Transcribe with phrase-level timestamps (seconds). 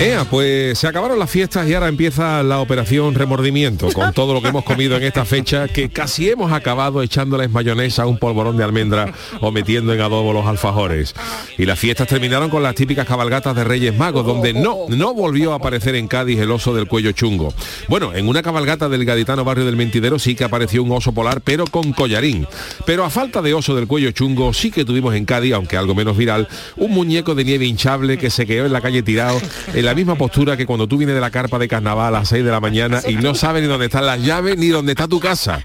[0.00, 4.42] Ea, pues se acabaron las fiestas y ahora empieza la operación remordimiento con todo lo
[4.42, 8.56] que hemos comido en esta fecha que casi hemos acabado echándoles mayonesa a un polvorón
[8.56, 11.14] de almendra o metiendo en adobo los alfajores.
[11.58, 15.52] Y las fiestas terminaron con las típicas cabalgatas de Reyes Magos, donde no, no volvió
[15.52, 17.54] a aparecer en Cádiz el oso del cuello chungo.
[17.86, 21.40] Bueno, en una cabalgata del gaditano barrio del Mentidero sí que apareció un oso polar,
[21.40, 22.48] pero con collarín.
[22.84, 25.94] Pero a falta de oso del cuello chungo sí que tuvimos en Cádiz, aunque algo
[25.94, 29.40] menos viral, un muñeco de nieve hinchable que se quedó en la calle tirado
[29.84, 32.44] la misma postura que cuando tú vienes de la carpa de carnaval a las 6
[32.44, 35.20] de la mañana y no sabes ni dónde están las llaves ni dónde está tu
[35.20, 35.62] casa.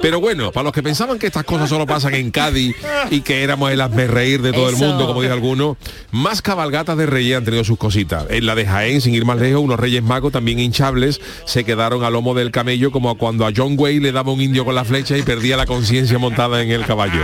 [0.00, 2.76] Pero bueno, para los que pensaban que estas cosas solo pasan en Cádiz
[3.10, 5.76] y que éramos el reír de todo el mundo, como dice alguno,
[6.12, 8.26] más cabalgatas de reyes han tenido sus cositas.
[8.30, 12.04] En la de Jaén, sin ir más lejos, unos reyes magos también hinchables se quedaron
[12.04, 14.84] a lomo del camello como cuando a John Wayne le daba un indio con la
[14.84, 17.22] flecha y perdía la conciencia montada en el caballo.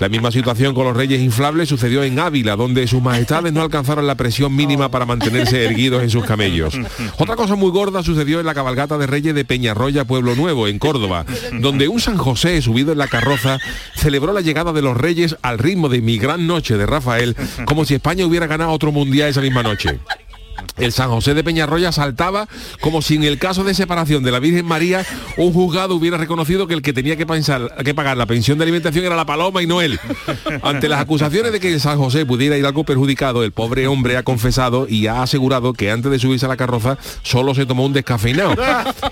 [0.00, 4.06] La misma situación con los reyes inflables sucedió en Ávila, donde sus majestades no alcanzaron
[4.06, 6.78] la presión mínima para mantenerse erguidos en sus camellos.
[7.18, 10.78] Otra cosa muy gorda sucedió en la cabalgata de reyes de Peñarroya, Pueblo Nuevo, en
[10.78, 11.24] Córdoba,
[11.60, 13.58] donde un San José subido en la carroza
[13.96, 17.84] celebró la llegada de los reyes al ritmo de Mi Gran Noche de Rafael, como
[17.84, 19.98] si España hubiera ganado otro mundial esa misma noche.
[20.78, 22.48] El San José de Peñarroya saltaba
[22.80, 25.04] como si en el caso de separación de la Virgen María
[25.36, 28.64] un juzgado hubiera reconocido que el que tenía que, pensar, que pagar la pensión de
[28.64, 29.98] alimentación era la paloma y no él.
[30.62, 34.16] Ante las acusaciones de que el San José pudiera ir algo perjudicado, el pobre hombre
[34.16, 37.84] ha confesado y ha asegurado que antes de subirse a la carroza solo se tomó
[37.84, 38.54] un descafeinado.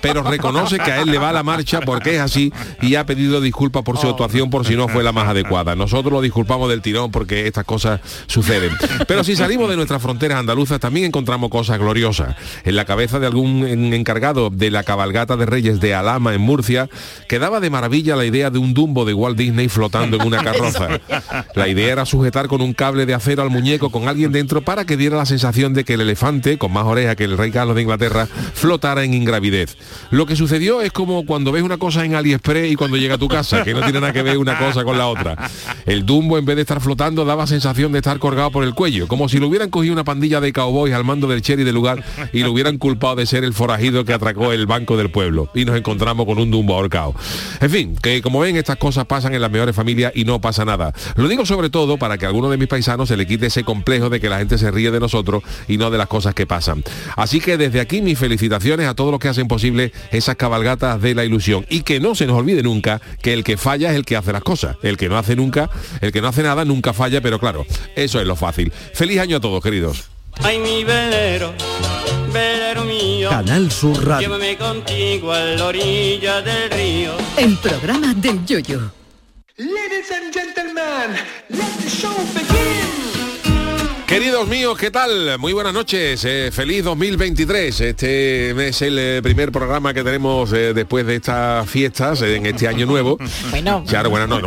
[0.00, 3.40] Pero reconoce que a él le va la marcha porque es así y ha pedido
[3.40, 5.74] disculpas por su actuación por si no fue la más adecuada.
[5.74, 8.72] Nosotros lo disculpamos del tirón porque estas cosas suceden.
[9.06, 12.36] Pero si salimos de nuestras fronteras andaluzas también encontramos cosas gloriosas.
[12.64, 16.40] En la cabeza de algún en- encargado de la cabalgata de Reyes de Alama en
[16.40, 16.88] Murcia,
[17.28, 20.88] quedaba de maravilla la idea de un dumbo de Walt Disney flotando en una carroza.
[21.54, 24.84] La idea era sujetar con un cable de acero al muñeco con alguien dentro para
[24.84, 27.76] que diera la sensación de que el elefante, con más oreja que el rey Carlos
[27.76, 29.76] de Inglaterra, flotara en ingravidez.
[30.10, 33.18] Lo que sucedió es como cuando ves una cosa en AliExpress y cuando llega a
[33.18, 35.36] tu casa, que no tiene nada que ver una cosa con la otra.
[35.86, 39.06] El Dumbo, en vez de estar flotando, daba sensación de estar colgado por el cuello,
[39.08, 42.02] como si lo hubieran cogido una pandilla de cowboys al mando del cherry del lugar
[42.32, 45.50] y lo hubieran culpado de ser el forajido que atracó el banco del pueblo.
[45.54, 47.14] Y nos encontramos con un Dumbo ahorcado.
[47.60, 50.64] En fin, que como ven, estas cosas pasan en las mejores familias y no pasa
[50.64, 50.92] nada.
[51.16, 53.64] Lo digo sobre todo para que a alguno de mis paisanos se le quite ese
[53.64, 56.46] complejo de que la gente se ríe de nosotros y no de las cosas que
[56.46, 56.84] pasan.
[57.16, 61.14] Así que desde aquí mis felicitaciones a todos los que hacen posible esas cabalgatas de
[61.14, 61.66] la ilusión.
[61.68, 64.32] Y que no se nos olvide nunca que el que falla es el que hace
[64.32, 64.76] las cosas.
[64.82, 65.70] El que no hace nunca,
[66.00, 68.72] el que no hace nada nunca falla, pero claro, eso es lo fácil.
[68.94, 70.15] Feliz año a todos, queridos.
[70.42, 71.52] Ay, mi velero,
[72.32, 73.30] velero mío.
[73.30, 74.28] Canal Sur Radio.
[74.28, 77.12] Llévame contigo a la orilla del río.
[77.36, 78.92] El programa del Yoyo.
[79.58, 81.16] Ladies and gentlemen,
[81.48, 82.46] let the show begin.
[84.06, 85.36] Queridos míos, ¿qué tal?
[85.40, 87.80] Muy buenas noches, eh, feliz 2023.
[87.80, 92.46] Este es el eh, primer programa que tenemos eh, después de estas fiestas, eh, en
[92.46, 93.18] este año nuevo.
[93.50, 94.38] Bueno, Claro, bueno, no,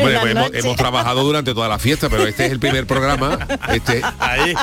[0.53, 3.37] hemos trabajado durante toda la fiesta, pero este es el primer programa.
[3.73, 4.01] Este...
[4.19, 4.53] Ahí.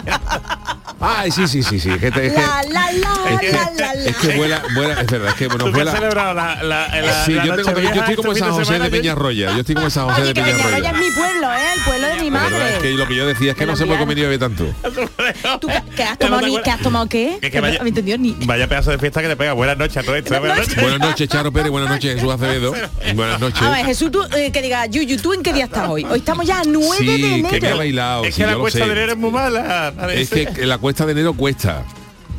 [1.08, 1.90] Ay, sí, sí, sí, sí.
[1.90, 4.04] Es que, es que- La, la, la, es que- la, la, la.
[4.10, 5.92] es que vuela, vuela, es verdad, es que bueno, ¿Tú que has vuela.
[5.92, 8.90] celebrado la, la, la, Sí, la yo, tengo- yo estoy como este San José de?
[8.90, 9.52] Peñarroya.
[9.52, 11.58] Yo estoy como San José Oye, de Peñarroya es mi pueblo, ¿eh?
[11.76, 12.78] El pueblo de mi verdad es madre.
[12.82, 14.64] que lo que yo decía es que no se puede comer ni beber tanto.
[15.60, 17.38] ¿Tú qué, has tomado te ni qué has tomado qué?
[17.40, 18.36] Que- que vaya- no me entendió ni.
[18.44, 19.52] Vaya pedazo de fiesta que te pega.
[19.52, 20.34] Buenas noches a todo esto.
[20.40, 21.28] Buenas noches.
[21.28, 21.70] Charo Pérez.
[21.70, 22.74] Buenas noches, Jesús Acevedo.
[23.14, 23.62] Buenas noches.
[23.62, 26.04] A ver, Jesús, tú, eh, que diga, Yuyu, ¿tú en qué día estás hoy?
[26.04, 27.76] Hoy estamos ya a 9 de Sí, que me ha enero.
[27.78, 28.24] bailado.
[28.24, 29.92] Es que la cuesta de enero es muy mala.
[30.12, 31.84] Es que la cuesta de enero cuesta.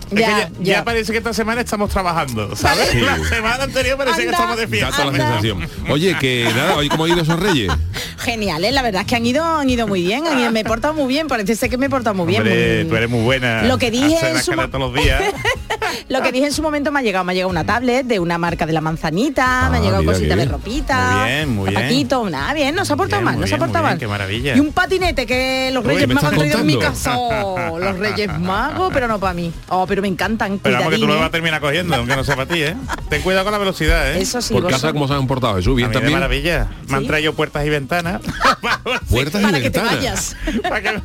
[0.09, 0.74] Es que Ya, ya, ya.
[0.77, 2.89] ya parece que esta semana estamos trabajando, ¿sabes?
[2.92, 3.00] Sí.
[3.01, 4.92] La semana anterior parece que estamos de fiesta.
[4.92, 5.25] toda la Anda.
[5.42, 5.69] sensación.
[5.89, 7.71] Oye, que nada, hoy cómo han ido esos reyes.
[8.19, 10.65] Geniales, la verdad es que han ido, han ido muy bien, han ido- me he
[10.65, 12.42] portado muy bien, parece ser que me he portado muy bien.
[12.42, 13.63] Hombre, muy- tú eres muy buena.
[13.63, 15.21] Lo que dije en su todos los días.
[16.09, 18.19] Lo que dije en su momento me ha llegado, me ha llegado una tablet de
[18.19, 20.50] una marca de la manzanita, me Ah, ha llegado mira, cositas de bien.
[20.50, 21.81] ropita, Muy bien, muy bien.
[21.81, 23.92] zapatito, nada bien, no se ha portado Bien, mal, no se ha bien, portado bien,
[23.94, 24.00] mal.
[24.00, 24.56] qué maravilla.
[24.56, 27.13] Y un patinete que los Uy, Reyes ¿me Magos han traído en mi casa.
[27.18, 29.51] Oh, los Reyes Magos, pero no para mí.
[29.69, 32.23] Oh, pero me encantan, Pero vamos que tú lo vas a terminar cogiendo, aunque no
[32.23, 32.75] sea para ti, ¿eh?
[33.09, 34.21] Ten cuidado con la velocidad, ¿eh?
[34.21, 35.55] Eso sí, Por casa, ¿cómo se han portado?
[35.55, 36.13] Jesús, A bien también.
[36.13, 36.67] maravilla.
[36.88, 37.07] Me han ¿Sí?
[37.07, 38.21] traído puertas y ventanas.
[39.09, 39.95] Puertas y para que te ventanas.
[39.97, 41.01] vayas Para que-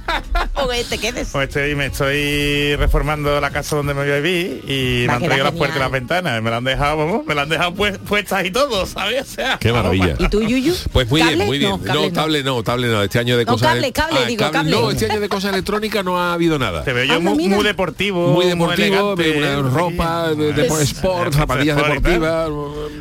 [0.55, 1.29] o que te quedes.
[1.33, 5.17] Pues estoy, me estoy reformando la casa donde me voy a vivir y Va me
[5.17, 6.43] han traído las puertas y las ventanas.
[6.43, 9.23] Me la han dejado, vamos, me la han dejado pues- puestas y todo, ¿sabes?
[9.23, 10.15] O sea, Qué maravilla.
[10.19, 10.75] ¿Y tú, Yuyu?
[10.93, 11.45] Pues muy bien, ¿Cable?
[11.47, 11.71] muy bien.
[11.71, 12.13] No, cable no.
[12.15, 13.03] cable no, cable no.
[13.03, 13.69] Este año de No, cosas.
[13.69, 14.71] cable, cable, digo, cable.
[14.71, 16.85] No, este año de cosas electrónicas no ha habido nada.
[16.85, 18.29] Te veo yo muy, muy deportivo.
[18.33, 19.63] Muy deportivo, elegante, una ¿eh?
[19.63, 22.51] ropa de, de Es- sport, zapatillas sport deportivas.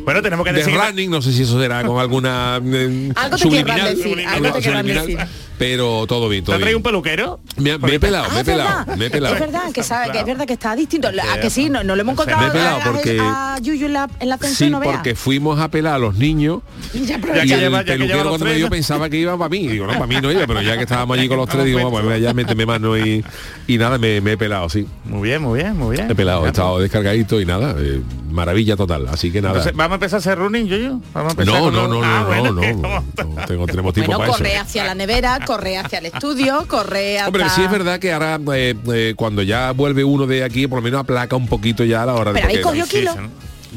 [0.03, 3.37] Bueno, tenemos que de decir running, no sé si eso será con alguna eh, Algo
[3.37, 5.50] te subliminal, querrán decir, subliminal, algo te querrán subliminal, decir.
[5.61, 7.39] Pero todo bien, ¿Te todo traído un peluquero?
[7.57, 8.95] Me, me he pelado, Ah, me he pelado, verdad.
[8.97, 9.35] me he pelado.
[9.35, 11.07] Es verdad que sabe, que es verdad que está distinto.
[11.09, 11.69] ¿A que sí?
[11.69, 14.09] No, no lo hemos encontrado Me he pelado a- a- porque- a, Yuyu en la,
[14.19, 16.61] en la ascensión, Sí, no porque fuimos a pelar a los niños
[16.95, 18.71] Ya, Ya y que el lleva- ya que peluquero cuando me dio ¿no?
[18.71, 19.67] pensaba que iba para mí.
[19.67, 21.91] Digo, no, para mí no iba, pero ya que estábamos allí con los tres, digo,
[21.91, 23.23] vamos, ya méteme mano y,
[23.67, 24.87] y nada, me, me he pelado, sí.
[25.05, 26.09] Muy bien, muy bien, muy bien.
[26.09, 29.07] He pelado, he estado descargadito y nada, eh, maravilla total.
[29.09, 29.53] Así que nada.
[29.57, 30.99] Entonces, ¿vamos a empezar a hacer running, yo?
[31.13, 33.03] Vamos a empezar No, no, no, Ah, no, bueno, no,
[33.35, 34.61] no, tengo, tenemos tiempo Bueno, para corre eso.
[34.63, 37.27] hacia la nevera, corre hacia el estudio, corre hasta...
[37.27, 40.80] Hombre, sí es verdad que ahora eh, eh, cuando ya vuelve uno de aquí, por
[40.80, 42.86] lo menos aplaca un poquito ya a la hora de Pero ahí cogió.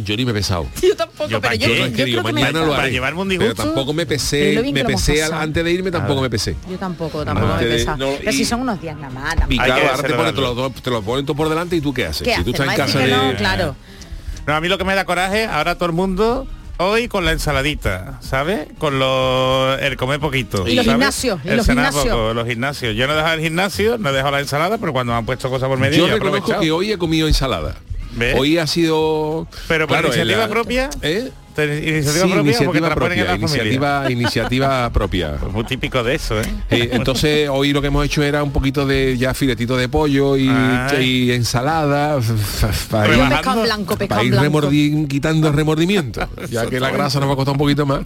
[0.05, 0.67] Yo ni me he pesado.
[0.83, 2.41] Yo tampoco, Yo pero yo, yo que digo, creo que me...
[2.43, 2.91] mañana lo para haré.
[2.93, 3.63] llevarme un pero disgusto.
[3.65, 6.57] tampoco me Pero pesé, lo me lo pesé al- antes de irme tampoco me pesé.
[6.69, 7.97] Yo tampoco, tampoco me he pesado.
[7.99, 9.37] no, Pero y- si son unos días nada más.
[9.37, 9.67] nada Y más.
[9.67, 11.95] Que claro, ahora te, ponen, te, lo, te lo ponen todo por delante y tú
[11.95, 12.23] qué haces.
[12.23, 12.61] ¿Qué si tú haces?
[12.61, 13.11] estás en ¿Me casa de...
[13.33, 13.37] no?
[13.37, 13.77] Claro.
[14.49, 16.47] No, a mí lo que me da coraje, ahora todo el mundo
[16.79, 18.67] hoy con la ensaladita, ¿sabes?
[18.79, 20.67] Con lo, el comer poquito.
[20.67, 20.99] Y los ¿sabes?
[20.99, 22.15] gimnasios, y El los cenar gimnasios.
[22.17, 22.95] poco, los gimnasios.
[22.97, 25.27] Yo no he dejado el gimnasio, no he dejado la ensalada, pero cuando me han
[25.27, 27.77] puesto cosas por medio, Yo he reconozco que hoy he comido ensalada.
[28.13, 28.37] ¿Ves?
[28.39, 29.49] Hoy ha sido...
[29.67, 31.31] Pero por claro, iniciativa el- propia, ¿Eh?
[31.55, 35.37] ¿Te- iniciativa Sí, propia porque te iniciativa en propia, la iniciativa, iniciativa propia.
[35.41, 36.45] Pues muy típico de eso, ¿eh?
[36.71, 40.37] Eh, entonces hoy lo que hemos hecho era un poquito de ya filetito de pollo
[40.37, 40.51] y,
[41.01, 42.19] y ensalada
[42.91, 44.61] para ir, pescado blanco, pescado para ir blanco.
[44.69, 48.01] remordi- quitando el remordimiento ya que la grasa nos va a costar un poquito más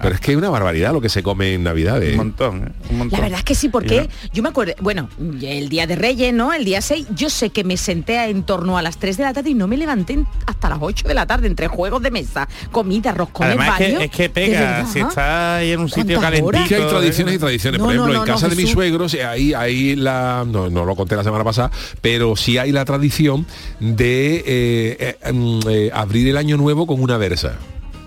[0.00, 2.72] pero es que es una barbaridad lo que se come en navidad Un montón, ¿eh?
[2.90, 3.18] Un montón.
[3.18, 4.28] La verdad es que sí, porque no.
[4.32, 5.08] yo me acuerdo, bueno,
[5.42, 6.52] el día de Reyes, ¿no?
[6.52, 9.32] El día 6, yo sé que me senté en torno a las 3 de la
[9.32, 12.48] tarde y no me levanté hasta las 8 de la tarde entre juegos de mesa,
[12.78, 16.20] comida, roscones Además es que, es que ¿De pega, si está ahí en un sitio
[16.20, 16.68] calentito.
[16.68, 17.80] que hay tradiciones y tradiciones.
[17.80, 20.70] No, por ejemplo no, en no, casa de mis suegros eh, ahí ahí la no,
[20.70, 21.70] no lo conté la semana pasada
[22.00, 23.46] pero sí hay la tradición
[23.80, 27.58] de eh, eh, mm, eh, abrir el año nuevo con una versa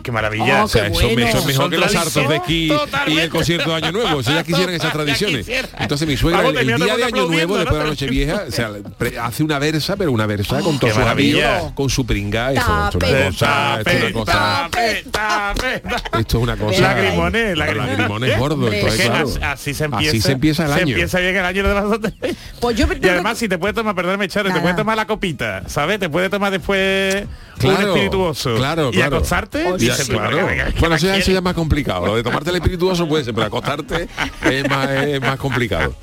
[0.04, 0.62] Qué maravilla.
[0.62, 1.28] Oh, O sea, qué eso, me- bueno.
[1.28, 2.72] eso es mejor Son que los hartos de esquí
[3.08, 4.20] y el concierto de Año Nuevo.
[4.22, 5.48] Eso ya quisieran esas tradiciones.
[5.80, 7.90] Entonces mi suegra, Vamos, el, día de todo Año Nuevo, después de la ¿no?
[7.92, 11.10] noche vieja, o sea, pre- hace una versa, pero una versa con todos qué sus
[11.10, 11.76] amigos, maravilla.
[11.76, 12.52] con su pringá.
[12.52, 16.20] Eso, esto es Tape, una cosa, esto es una cosa, Tape, tape, tape.
[16.22, 16.82] esto es una cosa.
[16.82, 18.32] Lagrimones, lagrimones.
[18.34, 20.10] Entonces, claro, así, se empieza.
[20.12, 20.88] Así se empieza el Se año.
[20.90, 21.84] empieza bien el año de las
[22.60, 25.64] Pues yo Y además si te puedes tomar, perdóname Charo, te puedes tomar la copita,
[25.68, 26.00] ¿sabes?
[26.00, 28.56] Te puedes tomar después un Claro, espirituoso.
[28.56, 29.18] claro, y claro.
[29.18, 29.68] acostarte.
[29.68, 30.46] Oh, Y sí, ya- claro.
[30.48, 32.06] venga, ¿qué Bueno, eso ya, es más complicado.
[32.06, 34.08] Lo de tomarte el espirituoso puede ser, pero acostarte
[34.50, 35.96] es más, es más complicado.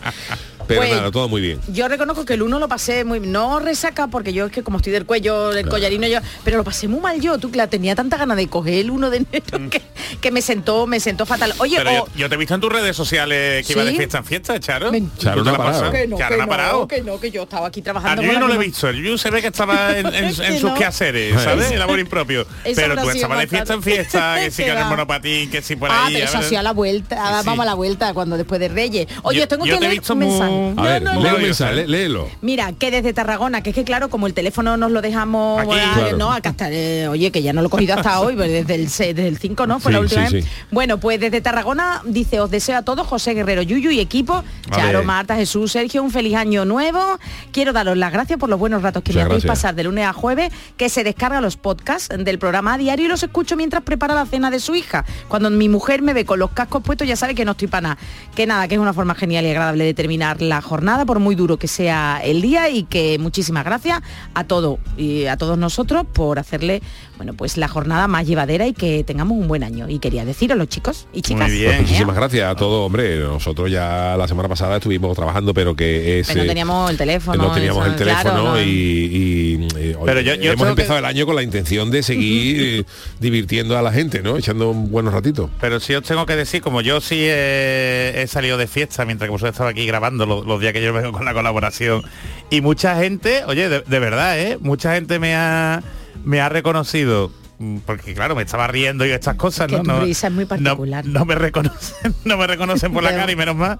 [0.68, 1.60] Pero Pues, nada, todo muy bien.
[1.68, 4.76] Yo reconozco que el uno lo pasé muy no resaca porque yo es que como
[4.78, 7.94] estoy del cuello, el collarino yo, pero lo pasé muy mal yo, tú claro, tenía
[7.96, 9.82] tanta ganas de coger el 1 de enero que,
[10.20, 11.54] que me sentó, me sentó fatal.
[11.58, 13.90] Oye, Pero yo, o- yo te he visto en tus redes sociales que iba de
[13.92, 13.96] ¿Sí?
[13.96, 14.92] fiesta en fiesta, Charo.
[15.18, 15.80] Charo ¿Tú no la parado.
[15.80, 15.90] pasas?
[15.94, 16.88] que no, Charo que no ha parado.
[16.88, 18.22] que no, que yo estaba aquí trabajando.
[18.22, 20.34] Con no la lo he visto, el Yuyu se ve que estaba en, en- en
[20.36, 20.74] Que sus no.
[20.74, 21.70] quehaceres, ¿sabes?
[21.70, 22.46] En labor impropio.
[22.76, 24.90] Pero tú estabas de fiesta en fiesta, que sí Que que en el va.
[24.90, 26.14] monopatín, que sí por Ah, ahí.
[26.14, 27.46] pero a eso sido a la vuelta, Sí.
[27.46, 29.06] vamos a la vuelta cuando después de Reyes.
[29.22, 30.52] Oye, Yo- tengo yo que leer visto un mensaje.
[30.58, 31.36] A No, ver, no, lee no.
[31.36, 32.28] un mensaje, lé- léelo.
[32.42, 35.70] Mira, que desde Tarragona, que es que claro, como el teléfono nos lo dejamos, Aquí.
[35.70, 36.16] Claro.
[36.16, 38.74] no, acá está, eh, oye, que ya no lo he cogido hasta hoy, pues desde
[38.74, 39.80] el 6, desde el 5, ¿no?
[39.80, 40.44] Fue Sí, la última sí, vez.
[40.44, 40.50] sí.
[40.70, 45.04] Bueno, pues desde Tarragona dice, os deseo a todos, José Guerrero, Yuyu y equipo, Charo.
[45.04, 47.18] Marta, Jesús, Sergio, un feliz año nuevo.
[47.52, 49.58] Quiero daros las gracias por los buenos ratos que Muchas me hacéis gracias.
[49.64, 53.08] pasar de lunes a jueves, que se descarga los podcasts del programa a diario y
[53.08, 55.04] los escucho mientras prepara la cena de su hija.
[55.28, 57.80] Cuando mi mujer me ve con los cascos puestos ya sabe que no estoy para
[57.80, 57.98] nada.
[58.34, 61.34] Que nada, que es una forma genial y agradable de terminar la jornada, por muy
[61.34, 64.00] duro que sea el día y que muchísimas gracias
[64.34, 66.82] a todo y a todos nosotros por hacerle,
[67.16, 69.88] bueno, pues la jornada más llevadera y que tengamos un buen año.
[69.88, 71.50] Y quería decir a los chicos y chicas.
[71.50, 71.72] bien.
[71.72, 71.80] ¿eh?
[71.82, 73.18] Muchísimas gracias a todos, hombre.
[73.20, 76.26] Nosotros ya la semana pasada estuvimos trabajando, pero que es.
[76.28, 77.42] Pero no eh, teníamos el teléfono.
[77.44, 78.60] no teníamos eso, el teléfono claro, no.
[78.60, 82.02] y, y, oye, Pero yo- yo hemos que- empezado el año con la intención de
[82.02, 82.84] seguir eh,
[83.20, 84.36] divirtiendo a la gente, ¿no?
[84.36, 85.50] Echando un buenos ratitos.
[85.60, 89.26] Pero sí os tengo que decir, como yo sí he, he salido de fiesta mientras
[89.28, 92.02] que vosotros estabais aquí grabando los, los días que yo vengo con la colaboración.
[92.50, 94.58] Y mucha gente, oye, de, de verdad, ¿eh?
[94.60, 95.82] Mucha gente me ha,
[96.24, 97.30] me ha reconocido.
[97.58, 99.82] mm, Porque claro, me estaba riendo y estas cosas, Es que ¿no?
[99.82, 101.04] tu no, risa es muy no- particular.
[101.06, 103.78] No, me reconocen, no me reconocen por la cara y menos más.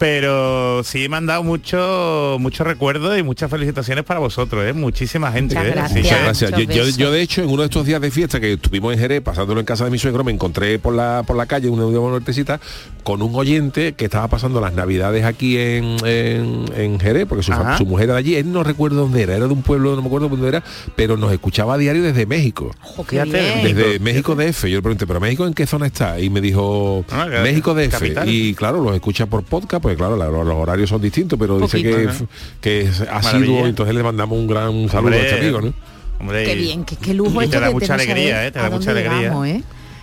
[0.00, 4.72] Pero sí me han dado mucho, muchos recuerdos y muchas felicitaciones para vosotros, ¿eh?
[4.72, 5.54] Muchísima gente.
[5.54, 5.74] Muchas ¿eh?
[5.74, 6.04] gracias.
[6.04, 6.96] Muchas gracias.
[6.96, 9.60] Yo, de hecho en uno de estos días de fiesta que estuvimos en Jerez pasándolo
[9.60, 12.60] en casa de mi suegro me encontré por la por la calle una nortecita
[13.04, 17.52] con un oyente que estaba pasando las navidades aquí en, en, en Jerez porque su,
[17.76, 20.00] su mujer era de allí él no recuerdo dónde era era de un pueblo no
[20.00, 20.62] me acuerdo dónde era
[20.96, 25.20] pero nos escuchaba a diario desde México Ojo, desde México DF yo le pregunté pero
[25.20, 28.28] México en qué zona está y me dijo Ah, México DF capital.
[28.28, 31.82] y claro los escucha por podcast pues claro la- los, horarios son distintos pero dice
[31.82, 32.12] que, ¿no?
[32.60, 33.68] que es asiduo Maravilla.
[33.68, 35.72] entonces le mandamos un gran saludo a Hombre, este amigo ¿no?
[36.20, 38.50] hombre, Qué bien, qué, qué lujo y esto te da mucha alegría, ¿eh?
[38.52, 39.18] Te a da mucha alegría.
[39.18, 39.62] llegamos, ¿eh?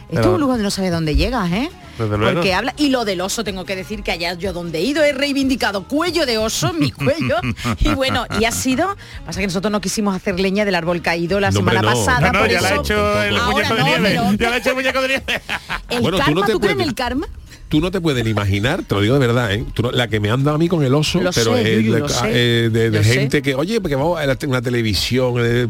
[0.10, 1.70] Esto Pero- es un lugar donde no sabe dónde llegas, ¿eh?
[2.00, 2.34] Desde luego.
[2.36, 5.04] Porque habla y lo del oso tengo que decir que allá yo donde he ido
[5.04, 7.36] he reivindicado cuello de oso, mi cuello
[7.80, 11.40] y bueno y ha sido pasa que nosotros no quisimos hacer leña del árbol caído
[11.42, 11.88] la No, semana no.
[11.90, 14.10] pasada No, no, por ya eso la hecho el muñeco de no, nieve.
[14.10, 15.24] pero- Ya la ha hecho el muñeco de nieve.
[15.90, 17.28] el Bueno, tú karma, te ¿tú crees en el karma?
[17.70, 19.66] Tú no te puedes ni imaginar, te lo digo de verdad, ¿eh?
[19.74, 21.76] Tú la que me han dado a mí con el oso, Lo pero sé, es
[21.84, 22.26] Yuyu, de, lo sé.
[22.28, 23.14] eh, de- de Lo sé.
[23.14, 25.68] gente que, oye, porque vamos a la- una televisión, eh,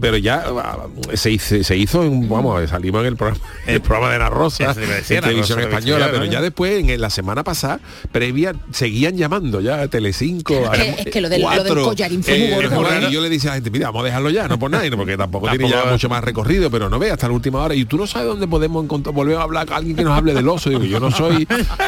[0.00, 4.12] pero ya ah, se hizo, se hizo en, vamos, salimos en el programa, el programa
[4.12, 4.74] de la Rosa, en La
[5.20, 7.78] televisión Rosa, española, pero ya después, en la semana pasada,
[8.10, 10.52] previa, seguían llamando ya a Telecinco.
[10.54, 13.04] Es que- a- es que lo del- lo del cuatro, collarín fue muy gordo, Juan,
[13.04, 13.06] ¿eh?
[13.08, 14.84] Y yo le decía a la gente, mira, vamos a dejarlo ya, no por nada,
[14.96, 17.74] porque tampoco tiene ya mucho más recorrido, pero no ve hasta la última hora.
[17.74, 20.34] Y tú no sabes dónde podemos encontrar, volver a hablar con alguien que nos hable
[20.34, 20.70] del oso.
[20.70, 21.35] Digo, yo no soy,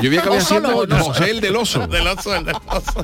[0.03, 0.87] yo vi que había siendo.
[0.87, 1.87] José el del oso.
[1.87, 3.03] Del oso, el del oso.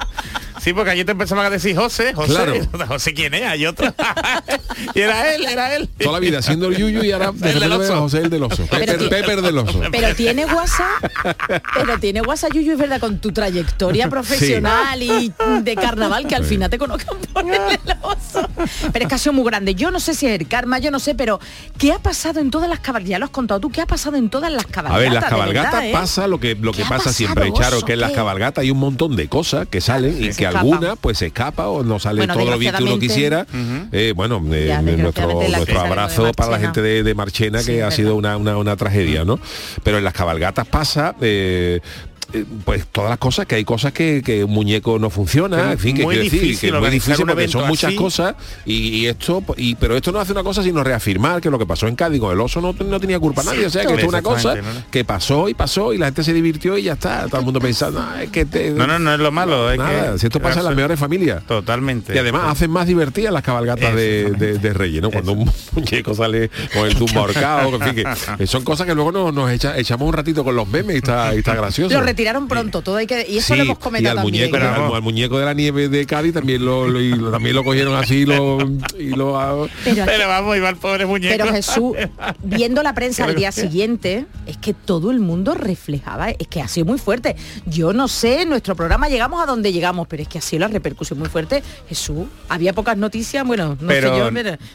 [0.64, 2.32] Sí, porque allí te empezaban a decir José, José.
[2.32, 2.54] Claro.
[2.88, 3.94] José quién es, hay otro.
[4.94, 5.90] y era él, era él.
[5.98, 8.00] Toda la vida siendo el yuyu y ahora de El del oso.
[8.00, 8.64] José el del oso.
[8.66, 9.82] Pepper, del oso.
[9.92, 11.04] Pero tiene WhatsApp,
[11.74, 16.44] pero tiene WhatsApp Yuyu, es verdad, con tu trayectoria profesional y de carnaval que al
[16.44, 17.60] final te conozcan por el
[18.00, 18.48] oso.
[18.90, 19.74] Pero es que ha sido muy grande.
[19.74, 21.40] Yo no sé si es el karma, yo no sé, pero
[21.76, 23.10] ¿qué ha pasado en todas las cabalgatas?
[23.10, 25.02] Ya lo has contado tú, ¿qué ha pasado en todas las A cabalgatas?
[25.02, 25.92] ver, las cabalgatas verdad, eh?
[25.92, 28.70] pasa lo que lo ¿Qué que pasa pasado, siempre, Charo, que en las cabalgatas hay
[28.70, 30.53] un montón de cosas que salen y que.
[30.58, 33.46] Alguna pues se escapa o no sale Bueno, todo lo bien que uno quisiera.
[33.92, 36.58] Eh, bueno, eh, Ya, nuestro, nuestro abrazo para la Marchena.
[36.74, 39.38] gente de, de Marchena, Sí, que ha sido una, una, una tragedia, ¿no?
[39.82, 41.14] Pero en las cabalgatas pasa...
[41.20, 41.80] eh,
[42.64, 45.78] pues todas las cosas que hay cosas que, que un muñeco no funciona Que en
[45.78, 47.96] fin que muy quiero decir difícil que es muy difícil porque son muchas así.
[47.96, 48.34] cosas
[48.66, 51.66] y, y esto y pero esto no hace una cosa sino reafirmar que lo que
[51.66, 54.00] pasó en Cádiz con el oso no, no tenía culpa nadie o sea que esto
[54.06, 54.54] es una cosa
[54.90, 57.60] que pasó y pasó y la gente se divirtió y ya está todo el mundo
[57.60, 59.70] pensando "Ah, es que te- No, no, no es lo malo.
[59.70, 62.14] Es nada que, si esto pasa en las mejores familias Totalmente.
[62.14, 65.10] y además hacen más divertidas las cabalgatas de, de, de Reyes, ¿no?
[65.10, 68.04] Cuando un muñeco sale con el tumbo ahorcado, en fin, que,
[68.38, 70.98] que son cosas que luego nos, nos echa- echamos un ratito con los memes y
[70.98, 71.94] está, y está gracioso.
[72.24, 73.26] Retiraron pronto, todo hay que...
[73.28, 74.44] Y eso Sí, lo hemos y comentado al también.
[74.50, 77.30] muñeco, Pero- al, al muñeco de la nieve de Cádiz también lo, lo- y lo-
[77.30, 78.58] también lo cogieron así y lo,
[78.98, 81.34] y lo Pero, Pero vamos, iba el pobre muñeco.
[81.36, 81.94] pero Jesús,
[82.42, 86.68] viendo la prensa al día siguiente, es que todo el mundo reflejaba, es que ha
[86.68, 87.36] sido muy fuerte.
[87.66, 90.60] Yo no sé, en nuestro programa llegamos a donde llegamos, pero es que ha sido
[90.60, 91.62] la repercusión muy fuerte.
[91.90, 94.30] Jesús, había pocas noticias, bueno, no pero, sé yo,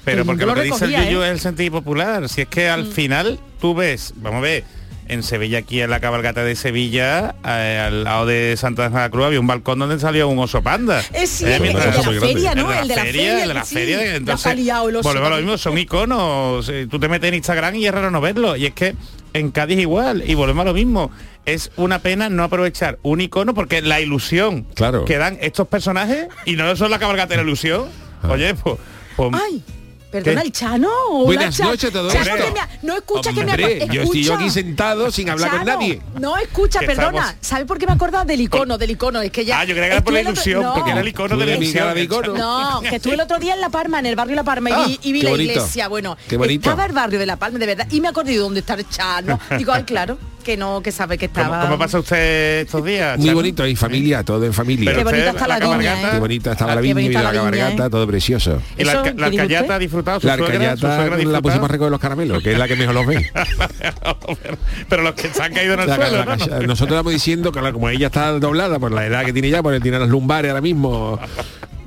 [0.05, 1.25] pero, el porque lo que dice el recogía, Yuyu ¿eh?
[1.27, 2.29] es el sentido popular.
[2.29, 4.63] Si es que al final tú ves, vamos a ver,
[5.09, 9.05] en Sevilla, aquí en la cabalgata de Sevilla, eh, al lado de Santa Ana de
[9.05, 11.03] la Cruz, había un balcón donde salió un oso panda.
[11.13, 12.71] Es sí, Eh, el, mientras- el de Eso la feria, ¿no?
[12.73, 15.27] el de la feria, el de la sí, feria, ha entonces liado el oso volvemos
[15.27, 18.21] a lo mismo, son iconos, eh, tú te metes en Instagram y es raro no
[18.21, 18.95] verlo, y es que
[19.33, 21.11] en Cádiz igual, y volvemos a lo mismo,
[21.45, 25.05] es una pena no aprovechar un icono porque la ilusión Claro.
[25.05, 27.85] que dan estos personajes, y no son la cabalgata de la ilusión,
[28.23, 28.29] Ah.
[28.31, 28.75] oye, pues...
[29.15, 29.63] pues- Ay,
[30.11, 30.47] perdona, ¿Qué?
[30.47, 30.89] el Chano.
[31.09, 31.69] hola, Buenas Chano.
[31.71, 32.13] noches a todos.
[32.13, 32.45] Chano, Hombre.
[32.47, 33.93] que me ha- no escucha que me Hombre, acuerdo.
[33.93, 36.01] yo estoy yo aquí sentado sin hablar con Chano, nadie.
[36.19, 37.19] No, escucha, perdona.
[37.19, 38.77] estamos- ¿Sabe por qué me he acordado del icono?
[38.77, 39.21] Del icono.
[39.21, 39.59] Es que ya.
[39.59, 40.73] Ah, yo creía que era por la el otro- ilusión, no.
[40.73, 41.93] porque era el icono de la ilusión.
[41.93, 42.33] de icono.
[42.33, 44.73] No, que estuve el otro día en La Palma, en el barrio La Palma, y
[44.73, 45.51] Ah, vi, y vi la bonito.
[45.53, 45.87] iglesia.
[45.87, 46.69] Bueno, Qué bonito.
[46.69, 48.87] estaba el barrio de La Palma, de verdad, y me acordé de dónde está el
[48.89, 49.39] Chano.
[49.57, 50.17] Digo, ay, claro,
[50.49, 51.61] que no, que sabe que ¿Cómo, estaba.
[51.61, 53.19] cómo pasa usted estos días?
[53.19, 54.89] Muy bonito, en familia, todo en familia.
[54.91, 57.23] Qué Pero bonita está la viña, Qué bonita estaba la Qué viña y bonita la
[57.25, 57.89] la viña, cabalgata, ¿eh?
[57.91, 58.59] todo precioso.
[58.75, 60.19] ¿Y la, ¿Eso alca- la qué alcayata ha disfrutado?
[60.19, 60.55] ¿Su La suegra?
[60.55, 62.95] ¿Su arcayata suegra ha la pusimos a recoger los caramelos, que es la que mejor
[62.95, 63.31] los ve.
[64.89, 66.45] Pero los que se han caído en el La- suelo, la- ¿no?
[66.47, 69.51] la- nosotros estamos diciendo que la- como ella está doblada por la edad que tiene
[69.51, 71.19] ya, por el tiene las lumbares ahora mismo.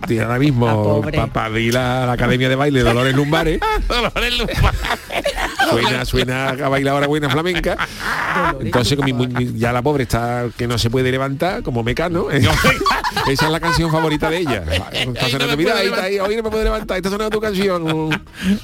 [0.06, 1.00] Tiene ahora La mismo
[1.32, 3.60] para ir a la academia de baile Dolores Lumbares.
[3.88, 4.74] Dolores Lumbar.
[5.72, 7.76] Suena, suena a bailadora buena flamenca.
[8.60, 12.26] Entonces con mi ya la pobre está que no se puede levantar como mecano.
[13.28, 14.64] Esa es la canción favorita de ella.
[14.92, 18.10] Está sonando, mira, ahí está, ahí, hoy no me puedo levantar, está sonando tu canción.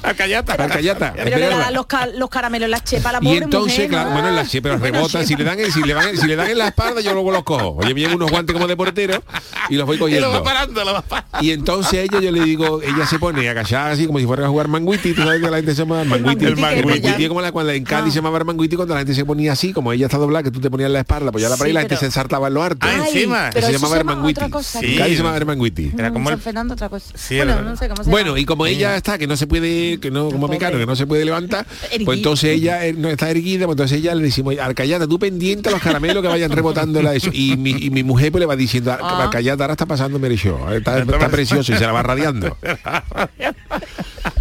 [0.02, 0.54] Alcayata.
[0.54, 1.14] Arcayata.
[1.16, 3.72] Pero le dan los, ca- los caramelos en la chepa a la Y pobre entonces,
[3.74, 4.12] mujer, claro, ¿no?
[4.14, 6.26] bueno, en la che- pero Bueno, rebota, si le dan en, si le van, si
[6.26, 7.76] le dan en la espalda, yo luego los cojo.
[7.78, 9.22] Oye, me llevo unos guantes como de portero
[9.68, 10.42] y los voy Y lo va cogiendo.
[10.42, 11.38] parando, lo va parando.
[11.40, 14.48] Y entonces ella yo le digo, ella se pone agachada así como si fuera a
[14.48, 16.46] jugar manguiti, tú sabes que la gente se llama manguiti.
[16.46, 18.10] El manguiti es como la cuando en Cádiz Ah.
[18.12, 20.60] se llamaba manguiti cuando la gente se ponía así, como ella está doblada, que tú
[20.60, 22.54] te ponías la espalda, pues ya la Sí, ahí la gente pero- se ensartaba en
[22.54, 22.86] lo harto.
[22.88, 23.50] Ah, encima.
[23.52, 24.80] pero se llamaba cosa.
[24.80, 24.86] Sí.
[24.92, 25.92] En Cádiz se llamaba hermanguiti.
[25.96, 27.12] Era como San el- Fernando otra cosa.
[27.14, 28.40] Sí, bueno, era- no sé cómo se Bueno, llama.
[28.40, 31.06] y como ella está, que no se puede, que no, como mecano, que no se
[31.06, 31.66] puede levantar,
[32.04, 35.68] pues entonces ella eh, no está erguida, pues entonces ella le decimos, Arcayata, tú pendiente
[35.68, 37.30] a los caramelos que vayan rebotando la eso.
[37.32, 39.24] Y mi, y mi mujer pues le va diciendo, "Ar- Ah.
[39.24, 42.56] Arcayata, ahora está pasando Merecho, está, está precioso y se la va radiando.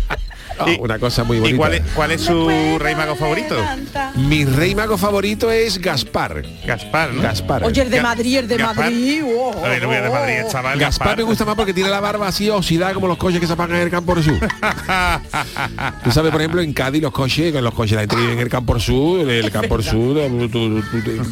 [0.60, 1.58] Ah, Y- una cosa muy ¿Y bonita.
[1.58, 3.56] cuál es, cuál es su rey mago favorito?
[4.16, 6.44] Mi rey mago favorito es Gaspar.
[6.66, 7.22] Gaspar, ¿no?
[7.22, 7.64] Gaspar.
[7.64, 8.86] Oye, el de Madrid, el de Gaspar.
[8.86, 9.22] Madrid.
[9.26, 10.52] oh, oh, de oh.
[10.52, 10.80] chaval.
[10.80, 13.54] Gaspar me gusta más porque tiene la barba así oxidada como los coches que se
[13.54, 14.38] apagan en el campo sur.
[16.04, 18.40] Tú sabes, por ejemplo, en Cádiz los coches, con los coches la gente vive en
[18.40, 21.24] el campo sur, el campo sur, tú- tú- tú- tú-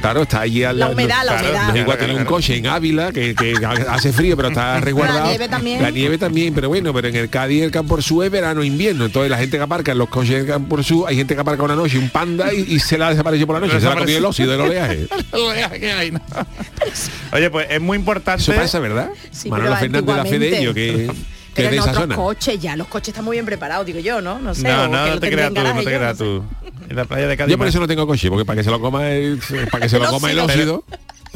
[0.00, 1.68] claro, está allí al La humedad, la Claro, humedad.
[1.68, 3.54] No es igual tener un coche en Ávila que, que
[3.88, 5.20] hace frío pero está resguardado.
[5.24, 5.82] La nieve también.
[5.82, 8.66] La nieve también, pero bueno, pero en el Cádiz el campo sur es verano e
[8.66, 9.06] invierno.
[9.06, 11.76] Entonces la gente que aparca en los coches campo sur, hay gente que aparca una
[11.76, 14.18] noche un panda y, y se la desapareció por la noche, se la ha comido
[14.18, 15.06] el óxido del oleaje.
[17.32, 18.42] Oye, pues es muy importante.
[18.42, 19.10] Eso pasa, ¿verdad?
[19.30, 20.38] Sí, pero Fernández de la antiguamente.
[20.38, 21.12] Fedeño, que, que
[21.54, 24.38] Pero de en otros coches ya, los coches están muy bien preparados, digo yo, ¿no?
[24.38, 24.62] No sé.
[24.62, 26.44] No, no, no te creas tú, no te creas tú.
[26.88, 27.50] En la playa de Cádiz.
[27.50, 29.88] Yo por eso no tengo coche, porque para que se lo coma el, para que
[29.88, 30.84] se lo coma el óxido.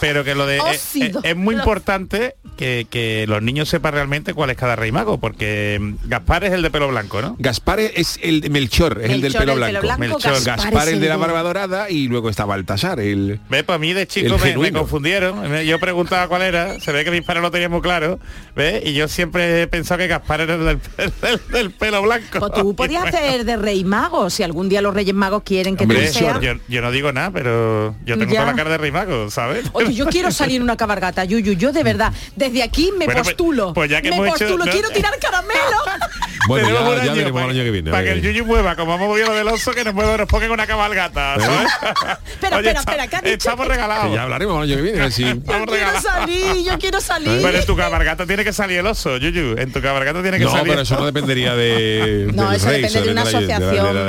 [0.01, 0.63] Pero que lo de eh,
[0.95, 5.19] eh, es muy importante que, que los niños sepan realmente cuál es cada rey mago,
[5.19, 7.37] porque mm, Gaspar es el de pelo blanco, ¿no?
[7.39, 9.81] Gaspar es el de Melchor, es el del pelo el blanco.
[9.81, 13.65] pelo blanco, Melchor, Gaspar, el de la barba dorada y luego está Baltasar, el Ve,
[13.65, 15.55] para mí de chico El me, me confundieron.
[15.65, 18.19] Yo preguntaba cuál era, se ve que mis padres lo tenían muy claro,
[18.57, 18.83] ¿ves?
[18.85, 20.79] Y yo siempre he pensado que Gaspar era el del,
[21.23, 22.41] del- del pelo blanco.
[22.41, 25.85] Pues tú podías hacer de rey mago, si algún día los reyes magos quieren que
[25.85, 26.41] Hombre, tú seas.
[26.41, 28.41] yo, yo no digo nada, pero yo tengo ya.
[28.41, 29.65] toda la cara de rey mago, ¿sabes?
[29.73, 33.23] Oye, yo quiero salir en una cabargata, Yuyu, yo de verdad, desde aquí me Bueno,
[33.23, 33.73] pues- postulo.
[33.75, 34.73] pues ya que me hemos hecho- postulo, ¿no?
[34.73, 35.61] quiero tirar caramelo.
[36.49, 37.91] Bueno, Tenemos ya, un ya año veremos para, el año que viene.
[37.91, 38.23] Para que a el.
[38.23, 41.69] Yuyu mueva, como hemos movido del oso, que nos, mueva, nos pongan una cabalgata, ¿sabes?
[42.31, 43.35] Espera, Oye, espera, está- espera, ¿qué ha dicho?
[43.37, 44.15] Estamos Que regalados.
[44.15, 46.03] ya hablaremos el año que viene, a ver si- Yo quiero regalados.
[46.03, 47.43] salir, yo quiero salir.
[47.43, 49.57] Pero en tu cabalgata tiene que salir el oso, Yuyu.
[49.59, 50.69] En tu cabalgata tiene que No, salir.
[50.69, 53.61] pero eso no dependería de No, eso rey, depende de una asociación.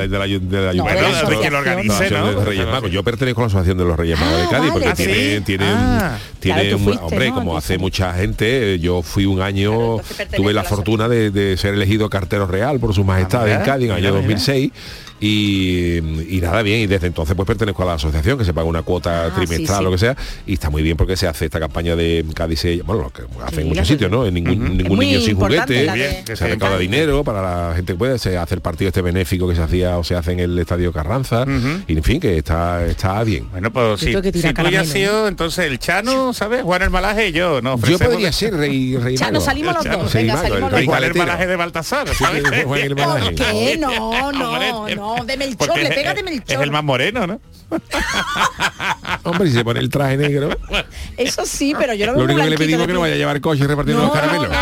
[0.10, 2.28] de la- No, quien lo organice, No, ¿no?
[2.28, 2.92] de los Reyes Magos.
[2.92, 5.42] Yo pertenezco a la asociación de los Reyes Magos de Ah, Cádiz porque tiene,
[5.78, 6.64] ¿Ah, tiene, Ah.
[6.64, 7.36] Claro, un- hombre, ¿no?
[7.36, 9.98] como hace mucha gente, yo fui un año,
[10.36, 13.66] tuve la la fortuna de, de ser elegido cartero real por su majestad mira, en
[13.66, 14.22] Cádiz en el año mira.
[14.22, 14.72] 2006
[15.22, 15.98] y,
[16.36, 18.82] y nada bien y desde entonces pues pertenezco a la asociación que se paga una
[18.82, 19.84] cuota Ah, trimestral sí, sí.
[19.84, 22.82] lo que sea y está muy bien porque se hace esta campaña de Cádiz se-
[22.82, 25.92] bueno lo que hacen Sí, en muchos sitios no en ningún, ningún niño sin juguete
[25.94, 26.52] Bien, que se sí.
[26.52, 29.62] recauda dinero para la gente que puede se hace el partido este benéfico que se
[29.62, 31.46] hacía o se hace en el estadio Carranza
[31.88, 34.82] y en fin que está está bien Bueno, pues Yo sí, tirar si tú ya
[34.82, 36.64] has sido, entonces el Chano, ¿sabes?
[36.64, 37.78] Juan el Malaje y yo, ¿no?
[37.80, 39.46] yo podría ser rey rey Ya mago.
[39.46, 39.98] salimos los Chano.
[40.04, 40.14] dos.
[40.14, 41.08] Venga, mago, el salimos rey los Juan dos.
[41.10, 41.26] el caletero.
[41.26, 42.08] Malaje de Baltasar.
[43.80, 45.26] No, no, Hombre, no.
[45.26, 46.56] De Melchor, le pega de Melchor.
[46.58, 47.42] Es el más moreno, ¿no?
[49.24, 50.50] hombre si se pone el traje negro
[51.18, 53.40] Eso sí, pero yo lo lo único que le pedimos que no vaya a llevar
[53.42, 54.60] coche repartiendo No, los caramelos no, no,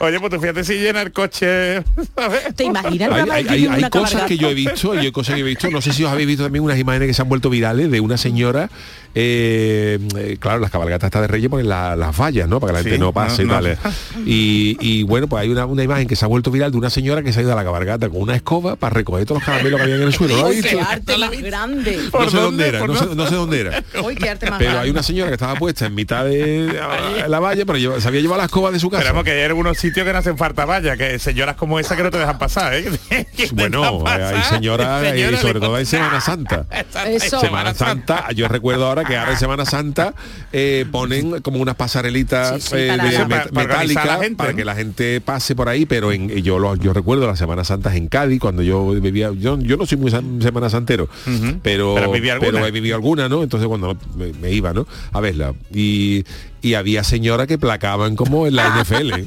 [0.00, 1.82] Oye, pues tú fíjate si llena el coche,
[2.16, 2.54] ¿sabes?
[2.54, 3.10] ¿Te imaginas?
[3.30, 4.26] hay, cosas cabalgata?
[4.26, 6.26] que yo he visto y hay cosas que he visto no sé si os habéis
[6.26, 8.68] visto también unas imágenes que se han vuelto virales de una señora
[9.14, 12.78] eh, eh, claro las cabalgatas estas de Reyes ponen la- las vallas no para que
[12.78, 13.74] la gente no pase no, y no.
[13.74, 13.78] tal
[14.26, 16.90] y, y, bueno pues hay una, una imagen que se ha vuelto viral de una
[16.90, 19.46] señora que se ha ido a la cabalgata con una escoba para recoger todos los
[19.46, 21.56] caramelos que había en el suelo ¿Lo ¡Uy, habéis qué visto?
[21.58, 21.96] arte más grande!
[22.04, 23.22] no ¿Por sé dónde era ¿Por no sé, dónde?
[23.24, 25.86] no sé dónde era ¡Uy, qué arte más pero hay una señora que estaba puesta
[25.86, 26.80] en mitad de
[27.28, 29.42] la valla pero lleva- se había llevado la escoba de su casa Esperamos que hay
[29.44, 32.38] algunos sitios que no hacen falta vaya, que señoras como esa que no te dejan
[32.38, 32.86] pasar, ¿eh?
[33.52, 34.54] Bueno, dejan hay pasar.
[34.54, 36.66] señoras, y Señora, sobre le- todo en Semana Santa.
[37.08, 37.40] Eso.
[37.40, 40.14] Semana Santa, yo recuerdo ahora que ahora en Semana Santa
[40.52, 43.18] eh, ponen como unas pasarelitas Sí, sí, eh, para- de
[43.50, 44.56] para- metálicas gente, para ¿no?
[44.56, 47.94] que la gente pase por ahí, pero en, yo lo, yo recuerdo las Semanas Santas
[47.96, 51.08] en Cádiz cuando yo vivía, yo, yo no soy muy san- Semana Santero,
[51.62, 53.42] pero, Pero pero he vivido alguna, ¿no?
[53.42, 54.86] Entonces cuando me, me iba, ¿no?
[55.12, 55.54] A verla.
[55.72, 56.24] Y,
[56.62, 59.12] y había señoras que placaban como en la NFL.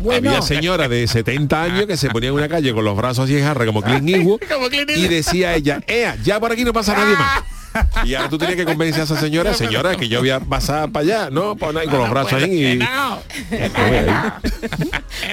[0.00, 0.30] Bueno.
[0.30, 3.36] Había señoras de 70 años que se ponían en una calle con los brazos así
[3.36, 6.72] en jarra como Clint Eastwood Como Clint y decía ella, Ea, ya por aquí no
[6.72, 7.42] pasa nadie más.
[8.04, 10.90] Y ahora tú tenías que convencer a esa señora, señora, que yo voy a pasar
[10.90, 11.56] para allá, ¿no?
[11.56, 12.76] Con los brazos ahí y...
[12.78, 13.18] No.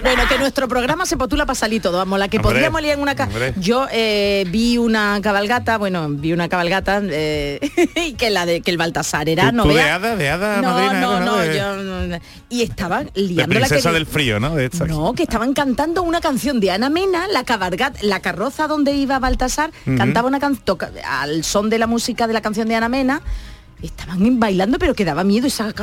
[0.01, 2.95] Bueno, que nuestro programa se postula para salir todo, vamos, la que Hombre, podríamos liar
[2.95, 3.53] en una ca- hombre.
[3.57, 7.59] Yo eh, vi una cabalgata, bueno, vi una cabalgata eh,
[7.95, 10.61] y que la de que el Baltasar era ¿Tú- no tú de hada, de hada,
[10.61, 13.93] no, madrina, no, no, no, de- yo no, y estaban De liando la princesa que
[13.95, 14.39] del frío.
[14.39, 18.93] De no, que estaban cantando una canción de Ana Mena, la cabalgata, la carroza donde
[18.93, 20.53] iba Baltasar, cantaba una canción
[21.07, 23.21] al son de la música de la canción de Ana Mena.
[23.81, 25.73] Estaban bailando, pero que daba miedo esa.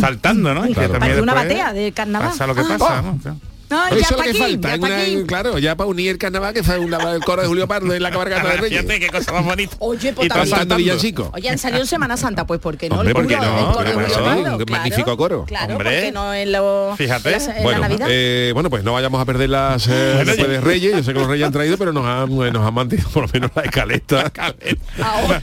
[0.00, 0.62] Saltando, ¿no?
[0.62, 0.98] Claro.
[0.98, 2.30] Parecía una batea de carnaval.
[2.30, 3.34] Pasa lo que Ah.
[3.70, 5.22] No, ya Eso es lo que aquí, falta, ya una- aquí.
[5.26, 8.02] claro, ya para unir el carnaval que fue un el coro de Julio Pardo en
[8.02, 8.80] la cabalgata de Reyes.
[8.80, 9.76] Fíjate qué cosa más bonita.
[9.78, 11.30] Oye, pues y Cantando villancico.
[11.34, 12.96] Oye, han salido en Semana Santa, pues ¿por qué no?
[12.96, 13.72] Hombre, El ¿por qué coro, no?
[13.72, 14.04] coro Pardo, un
[14.34, 14.58] claro.
[14.70, 15.44] magnífico coro.
[15.46, 15.90] Claro, Hombre.
[15.90, 17.32] porque no en, lo, Fíjate.
[17.34, 18.06] en la, en Bueno, la Navidad.
[18.10, 20.92] eh, bueno, pues no vayamos a perder las eh, Bueno, de Reyes.
[20.96, 23.22] Yo sé que los Reyes han traído, pero nos han, eh, nos han mantenido por
[23.24, 24.32] lo menos la escaleta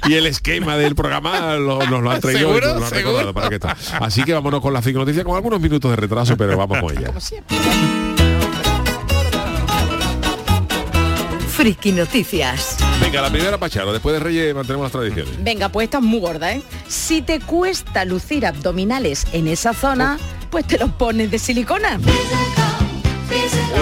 [0.08, 2.80] y el esquema del programa lo- nos lo han traído y ¿Seguro?
[2.80, 3.78] nos lo han para que está.
[4.00, 6.98] Así que vámonos con la cinco noticias con algunos minutos de retraso, pero vamos con
[6.98, 7.12] ella.
[11.58, 12.78] Friki Noticias.
[13.02, 15.44] Venga, la primera Pacharo, después de Reyes mantenemos las tradiciones.
[15.44, 16.62] Venga, pues estás muy gorda, ¿eh?
[16.88, 20.20] Si te cuesta lucir abdominales en esa zona,
[20.52, 22.00] pues te los pones de silicona.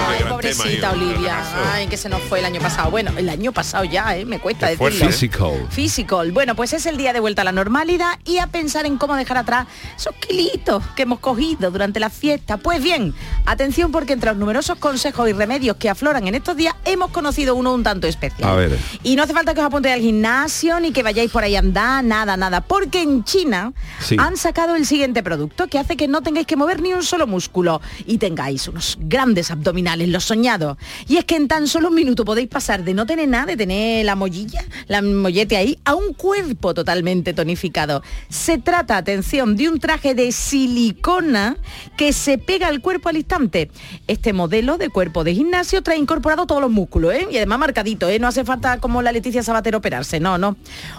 [0.08, 1.44] Ay, pobrecita tema, Olivia.
[1.74, 2.92] Ay, que se nos fue el año pasado.
[2.92, 4.26] Bueno, el año pasado ya, ¿eh?
[4.26, 5.08] Me cuesta Qué decirlo.
[5.08, 5.68] Physical.
[5.70, 6.32] Physical.
[6.32, 9.16] Bueno, pues es el día de vuelta a la normalidad y a pensar en cómo
[9.16, 12.58] dejar atrás esos kilitos que hemos cogido durante la fiesta.
[12.58, 13.14] Pues bien,
[13.46, 17.56] atención porque entre los numerosos consejos y remedios que afloran en estos días hemos conocido
[17.56, 18.50] uno un tanto especial.
[18.50, 18.78] A ver.
[19.04, 21.60] Y no hace falta que os apuntéis al gimnasio ni que vayáis por ahí a
[21.60, 22.62] andar, nada, nada.
[22.62, 24.16] Porque en China Sí.
[24.20, 27.26] han sacado el siguiente producto que hace que no tengáis que mover ni un solo
[27.28, 30.78] músculo y tengáis unos grandes abdominales, los soñados.
[31.08, 33.58] Y es que en tan solo un minuto podéis pasar de no tener nada, de
[33.58, 38.04] tener la mollilla, la mollete ahí, a un cuerpo totalmente tonificado.
[38.30, 41.58] Se trata, atención, de un traje de silicona
[41.98, 43.72] que se pega al cuerpo al instante.
[44.08, 47.28] Este modelo de cuerpo de gimnasio trae incorporado todos los músculos, ¿eh?
[47.32, 48.20] Y además marcadito, ¿eh?
[48.20, 50.58] No hace falta como la Leticia Sabater operarse, no, no.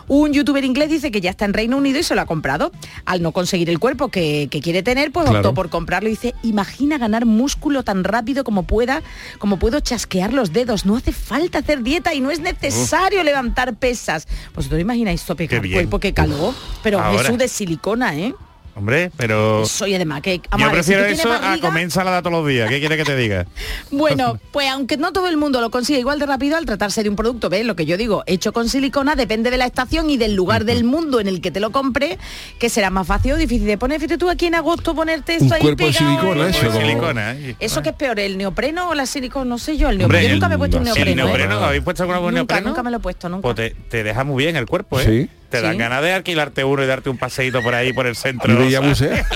[0.08, 2.72] Un youtuber inglés dice que ya está en Reino Unido y se lo ha comprado.
[3.04, 5.40] Al no conseguir el cuerpo que, que quiere tener, pues Claro.
[5.40, 9.02] optó por comprarlo y dice, imagina ganar músculo tan rápido como pueda,
[9.40, 10.86] como puedo chasquear los dedos.
[10.86, 14.28] No hace falta hacer dieta y no es necesario levantar pesas.
[14.54, 15.74] Pues tú imagináis pegar bien.
[15.74, 16.54] cuerpo que caló,
[16.84, 17.18] pero Ahora.
[17.18, 18.36] Jesús de silicona, ¿eh?
[18.76, 19.64] Hombre, pero...
[19.64, 20.36] Soy además que...
[20.36, 22.68] Yo Amare, si prefiero tienes eso a barriga- comer ensalada todos los días.
[22.68, 23.46] ¿Qué quiere que te diga?
[23.90, 27.08] Bueno, pues aunque no todo el mundo lo consigue igual de rápido al tratarse de
[27.08, 27.64] un producto, ¿ves?
[27.64, 30.84] Lo que yo digo, hecho con silicona, depende de la estación y del lugar del
[30.84, 32.18] mundo en el que te lo compre,
[32.58, 33.98] que será más fácil o difícil de poner.
[33.98, 36.50] Fíjate tú aquí en agosto ponerte esto Un ahí cuerpo de silicona, ¿eh?
[36.50, 37.56] eso, como- silicona, ¿eh?
[37.60, 39.46] ¿Eso qué es peor, el neopreno o la silicona?
[39.46, 40.28] No sé yo, el Hombre, neopreno.
[40.28, 41.10] Yo nunca me he el- puesto un el neopreno.
[41.10, 41.24] ¿El ¿eh?
[41.46, 41.64] neopreno?
[41.66, 42.68] ¿Habéis puesto alguna Nunca, neopreno?
[42.68, 43.42] nunca me lo he puesto, nunca.
[43.42, 45.04] Pues te, te deja muy bien el cuerpo, ¿eh?
[45.04, 45.30] Sí.
[45.50, 45.78] Te dan Sí.
[45.78, 48.52] ganas de alquilarte uno y darte un paseíto por ahí, por el centro.
[48.68, 48.98] Y a ¿sabes?
[48.98, 49.26] bucear.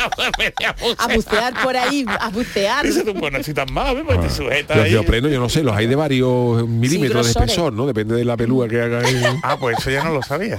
[0.98, 1.54] A bucear.
[1.62, 2.84] Por ahí, a bucear.
[2.84, 4.04] Dices tú, pues necesitas más, ¿ves?
[4.06, 7.72] pues te sujetas Los neoprenos, yo no sé, los hay de varios milímetros de espesor,
[7.72, 7.86] ¿no?
[7.86, 9.00] Depende de la pelúa que haga.
[9.08, 10.56] el- Ah, pues eso ya no lo sabía.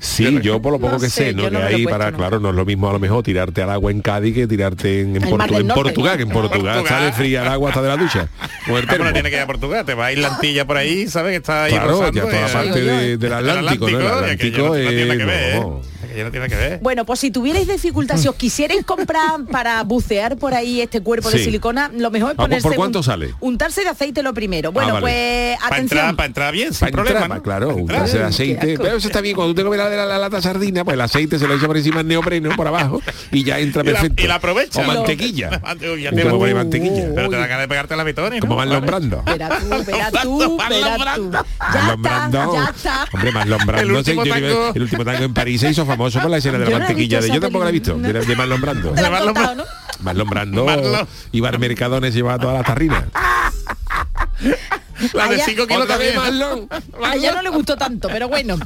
[0.00, 1.50] Sí, yo por lo poco No que sé, sé, ¿no?
[1.50, 2.16] no que ahí puesto, para, no.
[2.18, 5.00] claro, no es lo mismo a lo mejor tirarte al agua en Cádiz que tirarte
[5.00, 5.68] en, en, El Portu- en.
[5.68, 6.86] Portugal, que en Portugal, Portugal.
[7.00, 8.28] sale fría el agua hasta de la ducha.
[8.66, 9.12] Con el Ah, pero termo.
[9.12, 11.32] tiene que ir a Portugal, te va a ir Lantilla por ahí, ¿sabes?
[11.32, 13.90] Que está ahí Claro, rozando ya toda y- la parte Digo yo, de- del Atlántico,
[13.90, 13.98] ¿no?
[13.98, 15.88] El Atlántico no, no es...
[16.20, 16.24] ¿eh?
[16.24, 16.30] no.
[16.30, 16.78] Tiene que ver.
[16.82, 21.30] Bueno, pues si tuvierais dificultad, si os quisierais comprar para bucear por ahí este cuerpo
[21.30, 21.44] de Sí.
[21.44, 23.34] silicona, lo mejor es Ah, ¿por- ponerse por cuánto un- sale?
[23.40, 24.72] untarse de aceite lo primero.
[24.72, 25.00] Bueno, vale.
[25.00, 25.98] pues Para atención.
[25.98, 27.42] entrar, para entrar bien, sin Para problema, entrar, ¿no?
[27.42, 28.76] claro, Para untarse de aceite.
[28.78, 30.94] Pero eso está bien, cuando tú te comes la de la, la lata sardina, pues
[30.94, 33.00] el aceite se lo echa por encima el neopreno por abajo
[33.30, 34.22] y ya entra Y la- perfecto.
[34.22, 34.80] y la aprovecha.
[34.80, 35.50] O mantequilla.
[35.50, 36.02] Ya te voy-
[36.48, 37.12] de.
[37.14, 38.58] Pero te da ganas de pegarte la vitoni, Como ¿no?
[38.58, 39.22] Marlon Brando.
[39.24, 41.30] Verá tú, verá tú, verá tú.
[41.32, 43.08] Ya está, ya está.
[43.12, 43.82] Hombre, Marlon Brando.
[43.82, 44.72] El último se- yo digo, tango.
[44.74, 47.20] el último tango en París se hizo famoso por la escena de la mantequilla.
[47.20, 47.94] de- yo tampoco la he visto.
[47.98, 48.94] De, de Marlon Brando.
[51.32, 53.04] Y Bar Mercadones llevaba todas las tarrinas.
[55.12, 56.16] La de Allá- 5 kilos también.
[56.16, 56.68] Marlon.
[57.04, 58.56] A ella no le gustó tanto, pero bueno.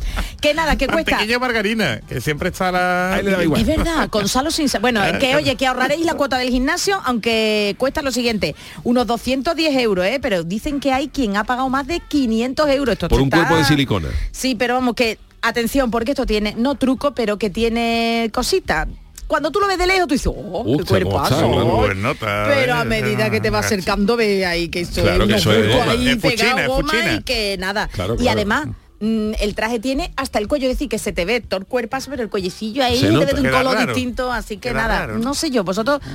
[0.41, 1.13] Que nada, que cuesta.
[1.13, 3.15] Mantequilla margarina, que siempre está la...
[3.15, 3.61] Ahí le daba igual.
[3.61, 4.81] Es verdad, con sal o sin sal.
[4.81, 9.07] Bueno, es que oye, que ahorraréis la cuota del gimnasio, aunque cuesta lo siguiente, unos
[9.07, 10.19] 210 euros, ¿eh?
[10.23, 12.93] Pero dicen que hay quien ha pagado más de 500 euros.
[12.95, 14.09] Esto Por un está- cuerpo de silicona.
[14.33, 18.89] Sí, pero vamos que, atención, porque esto tiene, no truco, pero que tiene cosita.
[19.27, 21.95] Cuando tú lo ves de lejos, tú dices, oh, qué ¿cómo está, cuerpazo.
[21.95, 25.37] nota, Pero a eh, medida que te va acercando, ve ahí que eso Claro que
[25.37, 27.15] eso es ahí Es pegado fuchina, goma fuchina.
[27.15, 27.89] y que nada.
[27.89, 28.67] Claro, y además,
[29.01, 31.67] mm, el traje tiene hasta el cuello, es decir, que se te ve todo el
[31.67, 33.87] cuerpazo, pero el cuellecillo ahí de un color raro.
[33.87, 35.19] distinto, así que Queda nada, raro.
[35.19, 36.01] no sé yo, vosotros...
[36.01, 36.11] ¿qué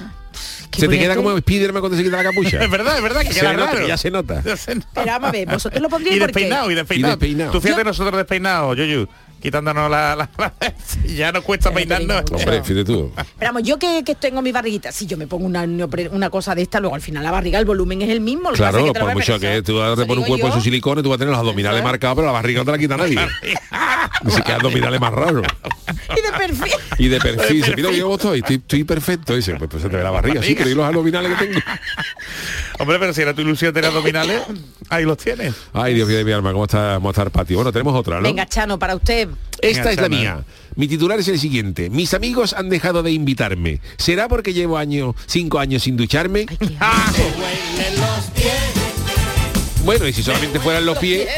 [0.71, 2.59] Se te queda como Spiderman cuando se quita la capucha.
[2.63, 3.87] Es verdad, es verdad que Se queda nota, raro.
[3.87, 4.41] ya se nota.
[4.45, 4.87] Ya se nota.
[4.93, 7.13] Pero vamos a ver, vosotros lo pondríais Y despeinado, y despeinado.
[7.13, 7.51] Y despeinado.
[7.51, 9.07] Tú fíjate Yo- nosotros despeinados, Yuyu,
[9.41, 10.15] quitándonos la...
[10.15, 10.53] la- la-
[11.05, 12.23] ya nos cuesta peinarnos.
[12.31, 13.11] Hombre, fíjate tú.
[13.15, 15.63] Pero vamos, yo que, que tengo mi barriguita, si yo me pongo una,
[16.11, 18.49] una cosa de esta, luego al final la barriga, el volumen es el mismo.
[18.49, 20.47] lo que Claro, que te lo por mucho que tú vas a poner un cuerpo
[20.47, 20.53] yo.
[20.53, 22.77] su silicona, tú vas a tener los abdominales marcados, pero la barriga no te la
[22.77, 23.19] quita nadie.
[24.25, 25.45] Así que abdominales más raros.
[26.17, 26.73] Y de perfil.
[26.97, 29.35] Y de perfil, se pide que yo estoy, estoy, estoy perfecto.
[29.35, 31.59] Dice, pues, pues se te ve la barriga, sí, pero ¿y los abdominales que tengo?
[32.79, 34.41] Hombre, pero si era tu ilusión tener abdominales,
[34.89, 35.53] ahí los tienes.
[35.73, 37.57] Ay, Dios mío de mi alma, ¿cómo está, cómo está el patio?
[37.57, 38.23] Bueno, tenemos otra, ¿no?
[38.23, 39.26] Venga, Chano, para usted.
[39.61, 40.43] Esta es la mía.
[40.75, 41.89] Mi titular es el siguiente.
[41.89, 43.81] Mis amigos han dejado de invitarme.
[43.97, 46.45] ¿Será porque llevo año, cinco años sin ducharme?
[49.83, 51.29] Bueno, y si solamente fueran los pies,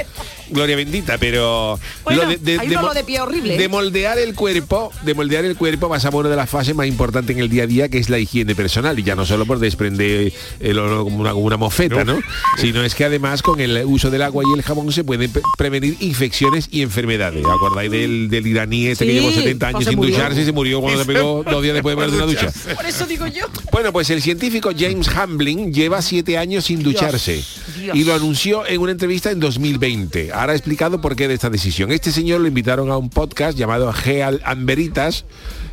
[0.51, 5.55] gloria bendita, pero Bueno, olor de pie horrible, de moldear el cuerpo, de moldear el
[5.55, 7.97] cuerpo pasamos a una de las fases más importantes en el día a día, que
[7.97, 11.45] es la higiene personal, y ya no solo por desprender el olor como una, como
[11.45, 12.19] una mofeta, ¿no?
[12.57, 15.41] Sino es que además con el uso del agua y el jabón se pueden pre-
[15.57, 17.43] prevenir infecciones y enfermedades.
[17.45, 20.15] ¿Acordáis del, del iraní este que llevó 70 años pues sin murió.
[20.15, 22.75] ducharse y se murió cuando se pegó dos días después de ponerse una ducha?
[22.75, 23.45] Por eso digo yo.
[23.71, 27.43] Bueno, pues el científico James Hamblin lleva siete años sin ducharse
[27.79, 27.95] Dios.
[27.95, 30.31] y lo anunció en una entrevista en 2020.
[30.39, 31.91] Ahora ha explicado por qué de esta decisión.
[31.91, 35.25] Este señor lo invitaron a un podcast llamado Geal Amberitas,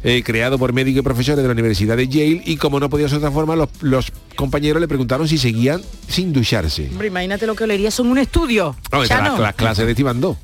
[0.02, 3.08] eh, creado por médicos y profesores de la Universidad de Yale y como no podía
[3.08, 6.88] ser de otra forma, los, los compañeros le preguntaron si seguían sin ducharse.
[6.90, 8.74] Hombre, imagínate lo que olería son un estudio.
[8.90, 9.36] No, esta Chano.
[9.36, 10.36] la, la clase de Tibandó.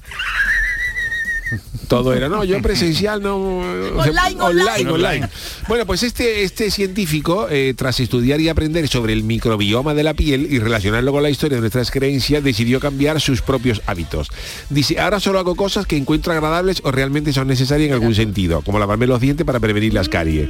[1.88, 3.36] Todo era, no, yo presencial, no...
[3.36, 4.90] Online, online.
[4.90, 5.28] online.
[5.68, 10.14] Bueno, pues este, este científico, eh, tras estudiar y aprender sobre el microbioma de la
[10.14, 14.28] piel y relacionarlo con la historia de nuestras creencias, decidió cambiar sus propios hábitos.
[14.70, 18.62] Dice, ahora solo hago cosas que encuentro agradables o realmente son necesarias en algún sentido,
[18.62, 20.48] como lavarme los dientes para prevenir las caries.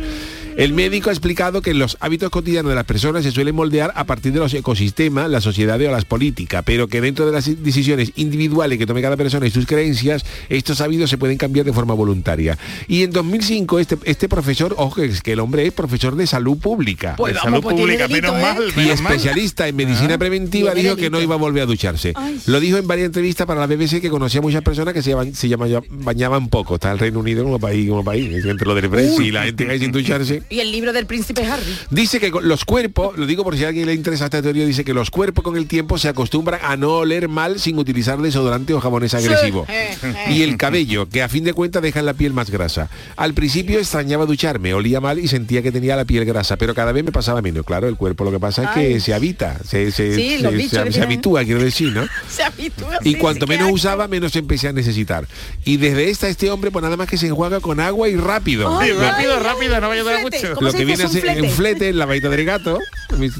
[0.56, 4.04] El médico ha explicado que los hábitos cotidianos de las personas se suelen moldear a
[4.04, 8.12] partir de los ecosistemas, la sociedad o las políticas, pero que dentro de las decisiones
[8.16, 11.94] individuales que tome cada persona y sus creencias, estos hábitos se pueden cambiar de forma
[11.94, 12.58] voluntaria.
[12.86, 16.58] Y en 2005 este, este profesor, ojo, es que el hombre es profesor de salud
[16.58, 17.14] pública.
[17.16, 18.42] Pues de vamos, salud pues pública, delito, menos ¿eh?
[18.42, 18.90] mal, y mal.
[18.90, 22.12] especialista en medicina preventiva Tiene dijo que no iba a volver a ducharse.
[22.14, 22.38] Ay.
[22.46, 25.10] Lo dijo en varias entrevistas para la BBC que conocía a muchas personas que se,
[25.10, 25.48] llaman- se
[25.90, 26.74] bañaban poco.
[26.74, 29.64] Está el Reino Unido como país, como país, entre lo del Brexit y la gente
[29.66, 30.41] que hay sin ducharse.
[30.50, 31.76] Y el libro del príncipe Harry.
[31.90, 34.84] Dice que los cuerpos, lo digo por si a alguien le interesa esta teoría, dice
[34.84, 38.74] que los cuerpos con el tiempo se acostumbran a no oler mal sin utilizar desodorante
[38.74, 39.68] o jabones agresivos.
[39.68, 40.14] Eh, eh.
[40.30, 42.88] Y el cabello, que a fin de cuentas deja la piel más grasa.
[43.16, 46.92] Al principio extrañaba ducharme, olía mal y sentía que tenía la piel grasa, pero cada
[46.92, 47.64] vez me pasaba menos.
[47.64, 49.00] Claro, el cuerpo lo que pasa es que Ay.
[49.00, 52.06] se habita, se, se, Sí, se- bichos habitúa, quiero decir, ¿no?
[52.28, 52.98] Se habitúa.
[53.02, 55.26] Y sí, cuanto menos usaba, menos empecé a necesitar.
[55.64, 58.78] Y desde esta, este hombre, pues nada más que se enjuaga con agua y rápido.
[58.78, 60.46] Ay, rápido, rápido, no vaya a durar flete.
[60.48, 60.54] mucho.
[60.56, 60.96] ¿Cómo Lo se que dice?
[60.96, 61.54] viene Es un ser en flete.
[61.54, 62.78] flete, en la vaita del gato,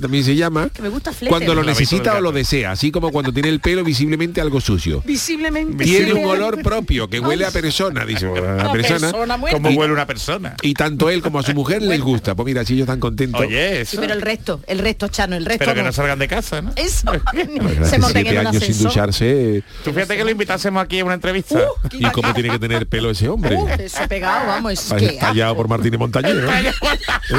[0.01, 1.29] también- se llama, Que me gusta flete.
[1.31, 5.03] cuando lo necesita o lo desea, así como cuando tiene el pelo visiblemente algo sucio.
[5.05, 5.85] Visiblemente.
[5.85, 8.27] Tiene un olor propio que huele a persona, dice
[8.61, 9.13] a persona.
[9.51, 10.57] ¿Cómo huele una persona?
[10.63, 12.35] Y tanto él como a su mujer les gusta.
[12.35, 13.41] Pues mira, si ellos están contentos.
[13.41, 15.87] Oye, Sí, pero el resto, el resto, Chano, el resto pero que no.
[15.87, 16.73] no salgan de casa, ¿no?
[16.77, 17.11] Eso.
[17.85, 19.63] Se monten en años sin ducharse.
[19.85, 21.59] Tú fíjate que lo invitásemos aquí a una entrevista.
[21.59, 23.57] Uh, ¿Y cómo tiene que tener pelo ese hombre?
[23.57, 26.35] Uh, eso pegado, vamos, es que tallado por Martínez Montañés.
[26.35, 26.51] ¿no?
[27.31, 27.39] Oui.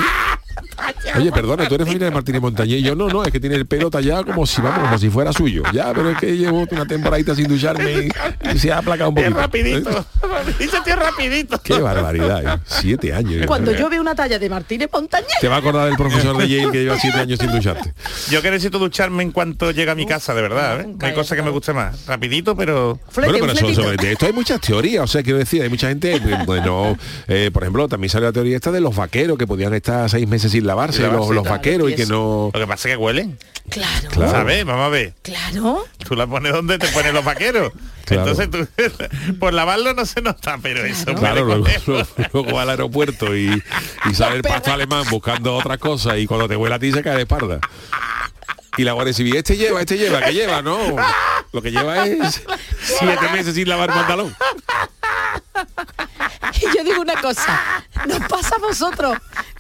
[1.16, 2.80] Oye, perdona, tú eres familia de Martínez Montañés.
[2.80, 5.10] Y Yo no, no, es que tiene el pelo tallado como si vamos, como si
[5.10, 5.64] fuera suyo.
[5.74, 8.10] Ya, pero es que llevo una temporadita sin ducharme y,
[8.56, 9.42] y se ha aplacado un Es poquito.
[9.42, 9.90] rapidito.
[9.90, 10.04] ¿Eh?
[10.22, 11.62] Rapidito, tío, rapidito.
[11.62, 12.60] Qué barbaridad, ¿eh?
[12.66, 13.46] Siete años.
[13.46, 15.38] cuando yo veo una talla de Martínez Montañés.
[15.40, 17.94] Te va a acordar del profesor de Yale que lleva siete años sin ducharte.
[18.30, 20.82] Yo que necesito ducharme en cuanto llega a mi casa, de verdad.
[20.82, 20.96] ¿eh?
[21.02, 22.06] Hay he cosas que me guste más.
[22.08, 23.00] Rapidito, pero...
[23.10, 26.16] Flete, bueno, pero sobre esto hay muchas teorías, o sea, quiero decir, hay mucha gente,
[26.16, 29.74] eh, bueno, eh, por ejemplo, también sale la teoría esta de los vaqueros que podían
[29.74, 32.52] estar seis meses sin lavarse, lavarse, los, vaqueros y y que no...
[32.54, 33.38] Lo que pasa es que huelen.
[33.70, 34.10] Claro.
[34.10, 34.32] Claro.
[34.32, 34.66] ¿Sabes?
[34.66, 35.14] Vamos a ver.
[35.22, 35.86] Claro.
[36.06, 37.72] Tú la pones donde te ponen los vaqueros.
[38.06, 38.30] Claro.
[38.30, 43.64] Entonces tú, por lavarlo no se nota, pero eso Claro, luego, al aeropuerto y,
[44.10, 47.02] y sale el pasto alemán buscando otra cosa y cuando te vuela a ti se
[47.02, 47.60] cae de espalda.
[48.76, 50.96] Y la Guardia Civil, este lleva, este lleva, que lleva, no.
[51.52, 52.42] Lo que lleva es
[52.82, 54.36] siete meses sin lavar pantalón.
[56.60, 59.18] Y yo digo una cosa, nos pasa a vosotros.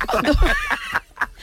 [0.08, 0.36] cuando-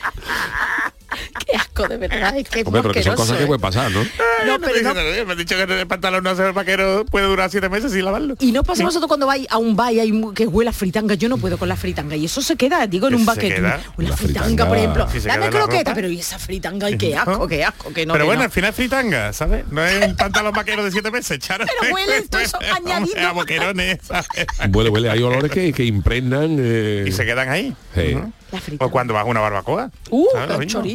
[1.45, 3.91] Qué asco, de verdad, es que es Hombre, pero que son cosas que pueden pasar,
[3.91, 4.01] ¿no?
[4.47, 4.95] No, pero no-
[5.27, 8.05] me han dicho que el pantalón no hace el vaquero puede durar siete meses sin
[8.05, 8.37] lavarlo.
[8.39, 11.15] Y no pasa vosotros cuando vais a un bar y hay que huele a fritanga.
[11.15, 12.15] Yo no puedo con la fritanga.
[12.15, 13.81] Y eso se queda, digo, en un ¿Se bar que queda?
[13.97, 14.69] Una fritanga, fritanga.
[14.69, 15.09] por ejemplo.
[15.11, 18.13] Se Dame croqueta, pero y esa fritanga, y qué asco, qué asco, que no.
[18.13, 18.45] pero que bueno, no.
[18.45, 19.65] al final es fritanga, ¿sabes?
[19.71, 21.65] No es un pantalón vaquero de siete meses, Charo.
[21.67, 23.29] Pero huele eso añadido.
[23.29, 24.27] A boquerones, ¿sabes?
[24.73, 26.57] Huele, huele, hay olores que, que impregnan.
[26.61, 27.75] eh, Y se quedan ahí.
[27.95, 28.17] Sí.
[28.53, 28.61] La.
[28.79, 29.91] O cuando vas a una barbacoa.
[30.11, 30.27] Uh.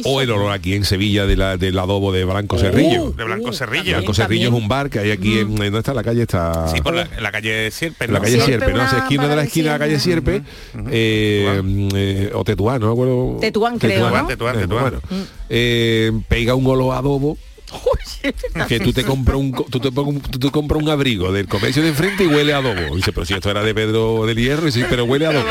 [0.04, 3.10] O el olor aquí en Sevilla de la, del adobo de Blanco Cerrillo.
[3.12, 3.76] De Blanco Uh, Cerrillo.
[3.82, 3.96] también.
[3.98, 6.22] Blanco Cerrillo es un bar que hay aquí en, ¿dónde está la calle?
[6.22, 8.04] Está Sí, por la, calle Sierpe.
[8.06, 8.24] en la ¿no?
[8.24, 8.82] calle Sierpe, ¿no?
[8.82, 10.42] Hacia esquina de la esquina de la calle Sierpe.
[10.72, 11.62] Sierpe, eh,
[11.94, 13.38] eh, o Tetuán, no me acuerdo.
[13.40, 14.26] Tetuán, creo, ¿no?
[14.26, 14.82] Tetuán, Eh, Tetuán.
[14.82, 15.00] bueno.
[15.48, 17.36] Eh, pega un olor adobo
[18.68, 21.82] que tú te compras un tú te, pon- tú te compras un abrigo del comercio
[21.82, 22.92] de enfrente y huele a adobo.
[22.94, 25.30] Y dice, pero si esto era de Pedro del Hierro, y dice, pero huele a
[25.30, 25.46] adobo.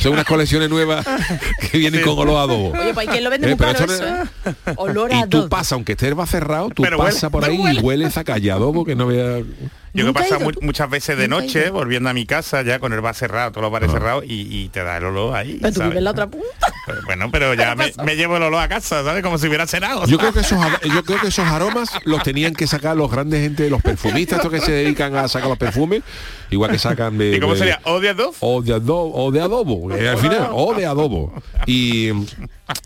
[0.00, 1.06] Son unas colecciones nuevas
[1.70, 2.72] que vienen con olor a adobo.
[2.78, 4.74] Oye, pues ¿quién lo vende Eh, muy caro eso, ¿eh?
[4.76, 7.44] Olor a Y tú pasas, aunque esté el bar cerrado, tú Pero huele, pasas por
[7.44, 7.80] ahí huele.
[7.80, 9.42] y huele esa calle a adobo que no vea...
[9.92, 13.00] Yo que ido mu- muchas veces de noche volviendo a mi casa ya con el
[13.00, 15.58] bar cerrado, todos los bares cerrados y, y te da el olor ahí.
[15.60, 16.46] Pero tú vives en la otra punta.
[16.86, 19.22] Pero Bueno, pero ya me, me llevo el olor a casa, ¿sabes?
[19.22, 20.06] Como si hubiera cenado.
[20.06, 23.42] Yo creo que esos yo creo que esos aromas los tenían que sacar los grandes
[23.42, 26.02] gente, los perfumistas, estos que se dedican a sacar los perfumes,
[26.50, 27.36] igual que sacan de.
[27.36, 27.80] ¿Y cómo de- sería?
[27.84, 28.34] ¿O de adobo?
[28.40, 31.32] O de adobo, o de adobo, eh, al final, o de adobo.
[31.66, 32.10] Y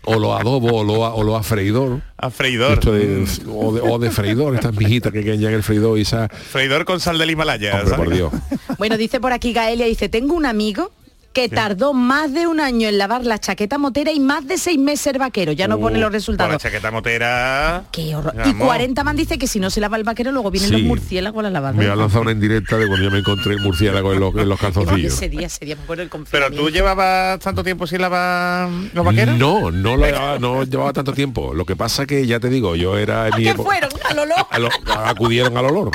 [0.05, 2.01] o lo adobo, o lo, o lo a freidor.
[2.17, 2.73] A freidor.
[2.73, 5.97] Esto de, o, de, o de freidor, estas mijitas que quedan ya en el freidor
[5.97, 6.29] y esa.
[6.29, 7.73] Freidor con sal del Himalaya.
[7.73, 8.05] Hombre, ¿sabes?
[8.05, 8.33] por Dios.
[8.77, 10.91] Bueno, dice por aquí Gaelia, dice, tengo un amigo
[11.35, 14.79] que tardó más de un año en lavar la chaqueta motera y más de seis
[14.79, 15.51] meses ser vaquero.
[15.51, 16.61] Ya no Uh, pone los Con la resultados.
[16.63, 17.83] chaqueta motera.
[17.91, 18.33] Qué horror.
[18.37, 18.65] Y Vamos.
[18.67, 20.77] 40 man dice que si no se lava el vaquero, luego vienen Sí.
[20.77, 21.91] los murciélagos a la Me lavadora.
[21.91, 24.57] ha lanzado una indirecta de cuando yo me encontré el murciélago en los, en los
[24.59, 25.13] calzoncillos.
[25.13, 29.05] Ese día, ese día, me acuerdo del Pero tú llevabas tanto tiempo sin lavar los
[29.05, 29.37] vaqueros.
[29.37, 31.53] No, no lo llevaba, no llevaba tanto tiempo.
[31.53, 33.89] Lo que pasa que ya te digo, yo era en ¿A mi qué época- fueron?
[34.09, 34.47] ¿Al olor?
[34.49, 34.69] a lo-
[35.05, 35.91] acudieron al olor.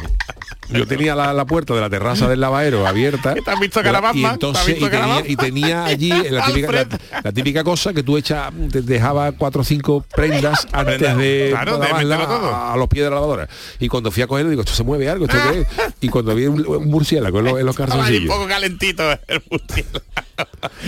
[0.73, 3.35] Yo tenía la, la puerta de la terraza del lavadero abierta.
[3.45, 3.81] ¿Te has visto
[4.15, 5.31] y entonces ¿Te has visto y tenía, Carabasman?
[5.31, 6.87] y tenía allí la típica, la,
[7.25, 11.79] la típica cosa que tú echas, te dejaba cuatro o cinco prendas antes de claro,
[11.79, 13.49] de a, a los pies de la lavadora.
[13.79, 15.67] Y cuando fui a cogerlo digo, esto se mueve algo, esto qué es?".
[16.01, 18.35] Y cuando vi un, un murciélago en los, los ahí un calzoncillos.
[18.35, 20.01] poco calentito el murciélago.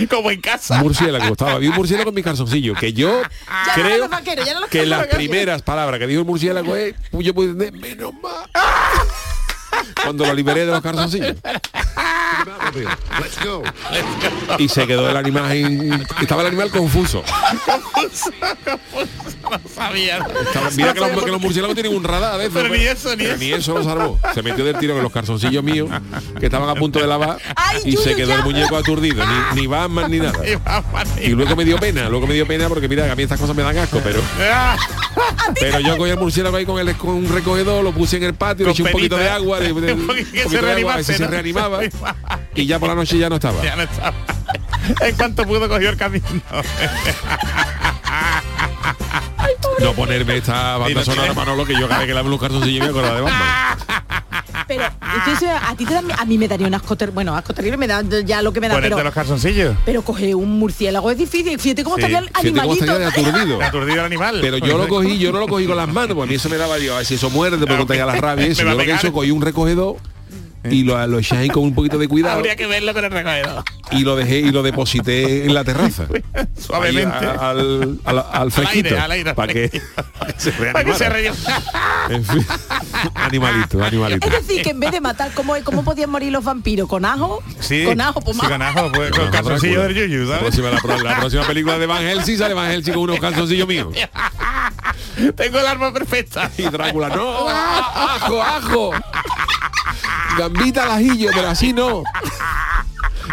[0.09, 0.81] Como en casa.
[0.81, 4.85] Murciélago, estaba, vi un murciélago en mi calzoncillo, que yo Ya creo vaqueros, no que
[4.85, 8.42] las primeras palabras que dijo el murciélago es, yo pude entender, menos mal.
[10.03, 11.35] Cuando lo liberé de los calzoncillos.
[14.57, 15.51] Y se quedó el animal
[16.21, 17.23] estaba el animal confuso.
[19.63, 20.25] No sabía.
[20.75, 22.79] Mira que los, que los murciélagos tienen un radar de eso, Pero pues.
[22.81, 23.39] ni eso, ni Pero eso.
[23.39, 24.19] ni eso lo salvó.
[24.33, 25.89] Se metió del tiro en los calzoncillos míos
[26.39, 28.35] que estaban a punto de lavar Ay, y se quedó ya.
[28.35, 30.39] el muñeco aturdido, ni, ni Batman ni nada.
[31.21, 33.39] Y luego me dio pena, luego me dio pena porque mira, que a mí estas
[33.39, 34.19] cosas me dan asco, pero
[34.51, 34.75] Ah,
[35.59, 38.33] pero yo cogí el murciélago ahí con, el, con un recogedor, lo puse en el
[38.33, 39.35] patio, le Con eché un poquito de penita.
[39.35, 41.79] agua, de, de- Un poquito se de agua, se reanimaba
[42.55, 43.63] y ya por la noche ya no estaba.
[43.63, 44.13] ya no estaba.
[45.01, 46.25] En cuanto pudo cogió el camino.
[49.81, 52.83] No ponerme esta banda no sonora Manolo que yo cada vez que lavo los calzoncillos
[52.83, 53.77] me acuerdo de Batman.
[54.67, 54.83] Pero
[55.17, 57.87] entonces, a ti te da, a mí me daría un asco bueno, asco terrible me
[57.87, 59.75] da ya lo que me da, Ponerte pero los calzoncillos.
[59.85, 61.59] pero coger un murciélago es difícil.
[61.59, 62.01] Fíjate cómo Sí.
[62.01, 62.85] estaría el Fíjate cómo animalito.
[62.85, 62.99] estaría
[63.59, 63.99] de aturdido.
[63.99, 64.37] El animal.
[64.41, 66.49] Pero yo lo cogí, yo no lo cogí con las manos, porque a mí eso
[66.49, 68.63] me daba, digo, a ver si eso muerde, porque Claro, tenía la rabia eso.
[68.63, 69.97] Yo lo que hizo, cogí un recogedor
[70.69, 73.11] y lo, lo eché ahí con un poquito de cuidado Habría que verlo con el
[73.11, 73.63] recogedor.
[73.91, 76.05] y lo dejé y lo deposité en la terraza.
[76.59, 77.25] Suavemente.
[77.25, 79.69] a- al, al, al fresquito, aire, al aire, al para que,
[80.19, 81.61] para que se Para que se reanimara.
[82.09, 82.45] En fin,
[83.15, 84.27] animalito, animalito.
[84.27, 86.87] Es decir, que en vez de matar, ¿cómo, cómo podían morir los vampiros?
[86.87, 87.43] ¿Con ajo?
[87.59, 90.41] Sí, Con ajo, pues sí, con ajo, pues, con calzoncillo del Yuyu, La ¿sabes?
[90.41, 93.67] próxima, la, pro- la próxima película de Van Helsing sale Van Helsing con unos calzoncillos
[93.67, 93.87] míos.
[95.35, 96.49] Tengo el arma perfecta.
[96.57, 98.91] Y Drácula, no, ajo, ajo.
[100.37, 102.03] Gambita al ajillo, pero así no.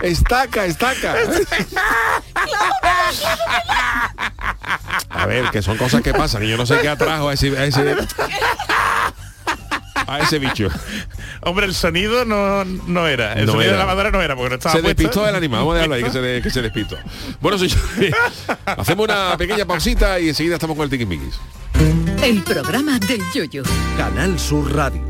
[0.03, 1.15] Estaca, estaca.
[5.11, 7.57] A ver, que son cosas que pasan y yo no sé qué atrajo a ese,
[7.59, 7.97] a ese,
[10.07, 10.69] a ese bicho.
[11.43, 13.33] Hombre, el sonido no, no era.
[13.35, 13.79] El No sonido era.
[13.81, 15.03] de la madera no era, porque no estaba Se puesto.
[15.03, 16.97] despistó el animal, vamos a dejarlo ahí, que se, de- que se despistó.
[17.41, 18.15] Bueno, señores,
[18.67, 21.39] hacemos una pequeña pausita y enseguida estamos con el tiquismiquis.
[22.23, 23.63] El programa del yoyo.
[23.97, 25.10] Canal Sur Radio.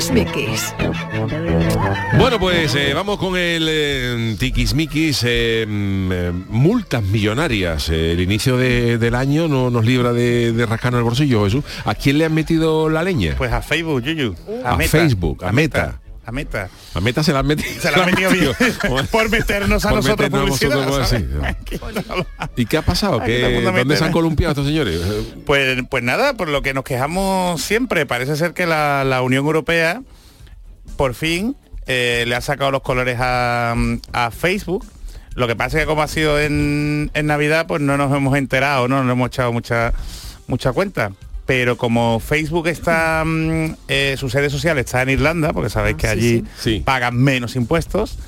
[0.00, 0.74] Tiquismiquis.
[2.18, 7.88] Bueno, pues eh, vamos con el eh, tiquismiquis, eh, mm, eh, multas millonarias.
[7.88, 11.64] Eh, el inicio de- del año no nos libra de, de rascarnos el bolsillo, Jesús.
[11.86, 13.36] ¿A quién le han metido la leña?
[13.38, 14.34] Pues a Facebook, Yuyu.
[14.66, 15.98] A Facebook, a Meta.
[16.26, 16.68] A Meta.
[16.94, 17.80] A Meta se la han metido.
[17.80, 18.52] Se la han metido bien.
[19.12, 22.26] por meternos a Por nosotros meternos a publicidad, nosotros.
[22.56, 23.20] ¿Y qué ha pasado?
[23.22, 24.12] ¿Qué- ¿Dónde se han ¿eh?
[24.12, 25.00] columpiado estos señores?
[25.46, 29.44] Pues, pues nada, por lo que nos quejamos siempre, parece ser que la, la Unión
[29.46, 30.02] Europea
[30.96, 31.56] por fin
[31.86, 33.74] eh, le ha sacado los colores a,
[34.12, 34.84] a Facebook.
[35.34, 38.36] Lo que pasa es que como ha sido en, en Navidad, pues no nos hemos
[38.36, 39.92] enterado, no nos hemos echado mucha,
[40.48, 41.12] mucha cuenta.
[41.46, 46.08] Pero como Facebook está, mm, eh, su sede social está en Irlanda, porque sabéis que
[46.08, 46.44] allí
[46.84, 48.18] pagan menos impuestos,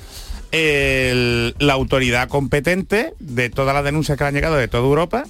[0.51, 5.25] el- la autoridad competente de todas las denuncias que han llegado de toda Europa,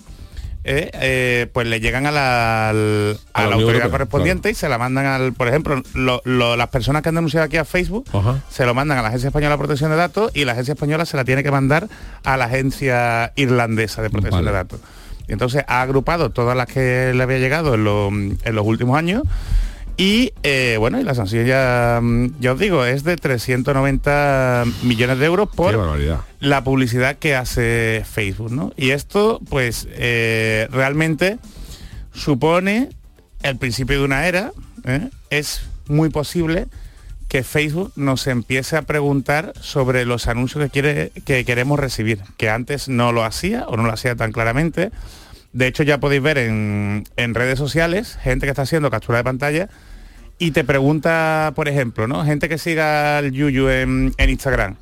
[0.66, 3.90] eh, eh, pues le llegan a la, al- a A la la Unión autoridad Europea,
[3.92, 7.46] correspondiente y se la mandan al, por ejemplo, lo- lo- las personas que han denunciado
[7.46, 8.44] aquí a Facebook Ajá.
[8.50, 11.06] se lo mandan a la Agencia Española de Protección de Datos y la Agencia Española
[11.06, 11.88] se la tiene que mandar
[12.24, 14.52] a la Agencia Irlandesa de Protección Vale.
[14.52, 14.80] de Datos.
[15.30, 19.24] Entonces ha agrupado todas las que le había llegado en, lo- en los últimos años
[19.98, 25.20] y eh, bueno, y la sanción ya, mm, ya os digo, es de 390 millones
[25.20, 25.74] de euros por
[26.40, 28.72] la publicidad que hace Facebook, ¿no?
[28.78, 31.38] Y esto, pues, eh, realmente
[32.14, 32.90] supone
[33.44, 34.52] el principio de una era.
[34.86, 35.10] ¿eh?
[35.30, 36.68] Es muy posible
[37.30, 42.50] que Facebook nos empiece a preguntar sobre los anuncios que, quiere, que queremos recibir, que
[42.50, 44.92] antes no lo hacía o no lo hacía tan claramente.
[45.54, 49.24] De hecho, ya podéis ver en, en redes sociales gente que está haciendo captura de
[49.24, 49.70] pantalla
[50.40, 52.26] y te pregunta, por ejemplo, ¿no?
[52.26, 54.76] Gente que siga al Yuyu en, en Instagram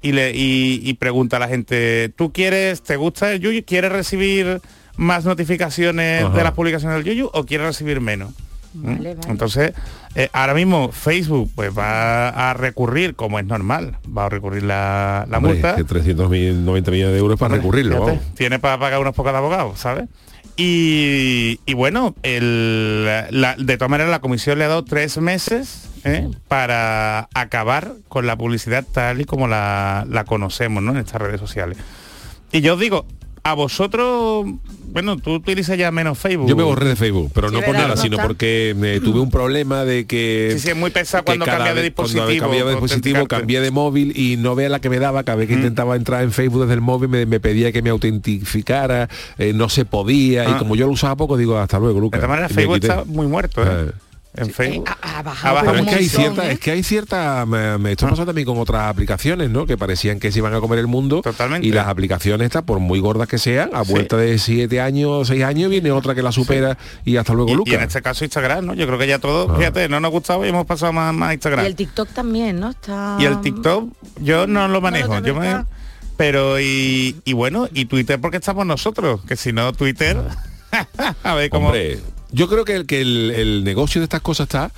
[0.00, 3.64] y, le, y, y pregunta a la gente, ¿tú quieres, te gusta el Yuyu?
[3.66, 4.62] ¿Quieres recibir
[4.96, 6.34] más notificaciones Ajá.
[6.34, 8.32] de las publicaciones del Yuyu o quieres recibir menos?
[8.72, 8.96] ¿Mm?
[8.96, 9.16] Vale.
[9.28, 9.72] Entonces,
[10.14, 15.26] eh, ahora mismo Facebook pues va a recurrir, como es normal, va a recurrir la,
[15.28, 15.76] la Hombre, multa.
[15.76, 18.06] que 390 millones de euros para Hombre, recurrirlo.
[18.06, 18.26] fíjate.
[18.34, 20.08] Tiene para pagar unos pocos de abogados, ¿sabes?
[20.56, 25.88] Y, y bueno, el- la- de todas maneras la comisión le ha dado tres meses
[26.04, 26.28] ¿eh?
[26.48, 30.90] para acabar con la publicidad tal y como la, la conocemos ¿no?
[30.92, 31.78] en estas redes sociales.
[32.52, 33.06] Y yo os digo,
[33.42, 34.44] a vosotros,
[34.92, 36.48] bueno, tú utilizas ya menos Facebook.
[36.48, 38.26] Yo me borré de Facebook, pero Sí, no por nada, ¿No sino está?
[38.26, 40.50] porque eh, tuve un problema de que...
[40.54, 42.44] Sí, sí, es muy pesado cuando cada cambia de cuando dispositivo.
[42.46, 43.40] cambiaba de dispositivo, autenticarte.
[43.40, 45.52] cambié de móvil y no vea la que me daba cada vez Mm.
[45.52, 49.52] que intentaba entrar en Facebook desde el móvil me, me pedía que me autentificara, eh,
[49.54, 50.58] no se podía y Ah.
[50.58, 52.28] como yo lo usaba poco digo hasta luego, De Lucas.
[52.28, 53.90] maneras, Y me Facebook está muy muerto, ¿eh?
[54.36, 54.42] Eh.
[54.42, 54.88] En Facebook.
[55.02, 56.52] Ha bajado, Ha bajado Pero es que hay cierta, ¿eh?
[56.52, 59.66] es que hay cierta, me, me- esto pasa también con otras aplicaciones, ¿no?
[59.66, 61.20] Que parecían que se iban a comer el mundo.
[61.22, 61.66] Totalmente.
[61.66, 63.90] Y las aplicaciones estas, por muy gordas que sean, a Sí.
[63.92, 67.54] vuelta de siete años, seis años, viene otra que la supera y hasta luego, Y,
[67.54, 67.72] Lucas.
[67.72, 68.74] y en este caso Instagram, ¿no?
[68.74, 69.56] Yo creo que ya todo, Ah.
[69.58, 71.64] fíjate, no nos gustaba y hemos pasado más, más a Instagram.
[71.64, 72.70] Y el TikTok también, ¿no?
[72.70, 73.16] Está...
[73.18, 73.88] Y el TikTok,
[74.20, 75.08] yo no lo manejo.
[75.14, 75.64] No lo yo me-
[76.16, 80.16] pero y, y bueno, y Twitter porque estamos nosotros, que si no Twitter,
[81.24, 81.66] a ver cómo.
[81.68, 81.98] Hombre,
[82.32, 84.70] yo creo que, el, que el, el negocio de estas cosas está,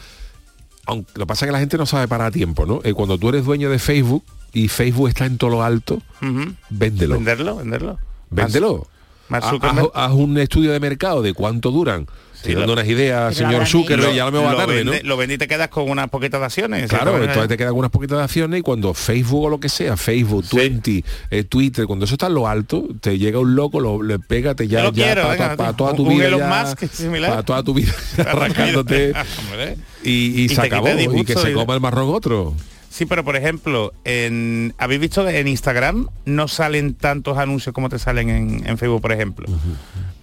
[0.86, 2.80] aunque lo que pasa es que la gente no sabe para tiempo, ¿no?
[2.84, 6.54] Eh, cuando tú eres dueño de Facebook y Facebook está en todo lo alto, Ujú.
[6.70, 7.14] véndelo.
[7.16, 7.98] Venderlo, venderlo.
[8.30, 8.86] Véndelo.
[9.30, 12.06] Haz un estudio de mercado de cuánto duran
[12.42, 14.92] tirando unas ideas, señor Zuckerberg, ya lo me va a tarde, ¿no?
[15.02, 16.88] lo vende y te quedas con unas poquitas de acciones.
[16.90, 19.96] Claro, Entonces, te quedan unas poquitas de acciones y cuando Facebook o lo que sea,
[19.96, 24.02] Facebook, Twenty, eh, Twitter, cuando eso está en lo alto, te llega un loco, lo,
[24.02, 25.76] le pega, te ya, ya quiero, pa- venga, pa- pa tío.
[25.76, 29.12] toda tu vida ya- para toda tu vida arrancándote
[30.04, 32.54] y, y Y se acabó y que se coma el marrón otro.
[32.90, 37.88] Sí, pero por ejemplo, en, ¿habéis visto que en Instagram no salen tantos anuncios como
[37.88, 39.46] te salen en, en Facebook, por ejemplo?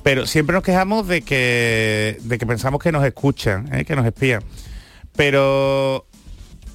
[0.03, 3.85] Pero siempre nos quejamos de que, de que pensamos que nos escuchan, ¿eh?
[3.85, 4.43] que nos espían.
[5.15, 6.05] Pero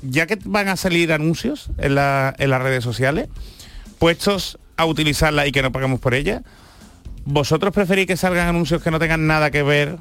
[0.02, 3.28] ya que van a salir anuncios en, la- en las redes sociales,
[3.98, 6.42] puestos a utilizarla y que no paguemos por ella,
[7.24, 9.96] ¿vosotros preferís que salgan anuncios que no tengan nada que ver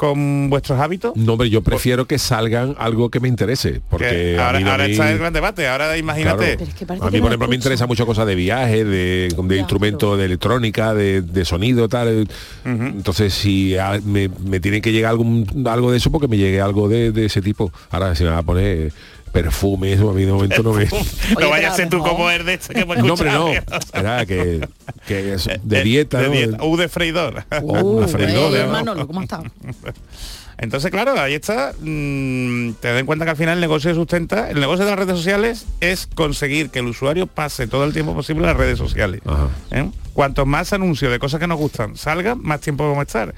[0.00, 1.14] con vuestros hábitos?
[1.14, 4.92] No, hombre, yo prefiero que salgan algo que me interese, porque a ahora, a mí-
[4.92, 5.68] está el gran debate.
[5.68, 6.54] Ahora imagínate.
[6.54, 10.16] Es que a mí, por ejemplo, me interesa mucho cosas de viaje, de, de Ya,
[10.16, 12.26] de electrónica, de, de sonido, tal.
[12.64, 16.62] Entonces, si a- me, me tiene que llegar algún, algo de eso, porque me llegue
[16.62, 17.70] algo de, de ese tipo.
[17.90, 18.92] Ahora se me va a poner
[19.32, 20.86] perfume, eso a mí de momento no me...
[21.40, 23.48] no vaya a ser tú como el de este que hemos No, hombre, no.
[23.94, 24.66] Era que,
[25.06, 26.32] que es de Eh, dieta, de ¿no?
[26.32, 26.64] dieta.
[26.64, 27.44] U de freidor.
[27.62, 28.72] O Uh, una freidora, eh, ¿no?
[28.72, 29.42] Manolo, ¿cómo está?
[30.58, 31.72] Entonces, claro, ahí está.
[31.80, 34.50] mm, te das cuenta que al final el negocio se sustenta.
[34.50, 38.12] El negocio de las redes sociales es conseguir que el usuario pase todo el tiempo
[38.14, 39.22] posible a las redes sociales.
[39.24, 39.48] Ajá.
[39.70, 39.88] ¿eh?
[40.12, 43.34] Cuantos más anuncios de cosas que nos gustan salgan, más tiempo vamos a estar.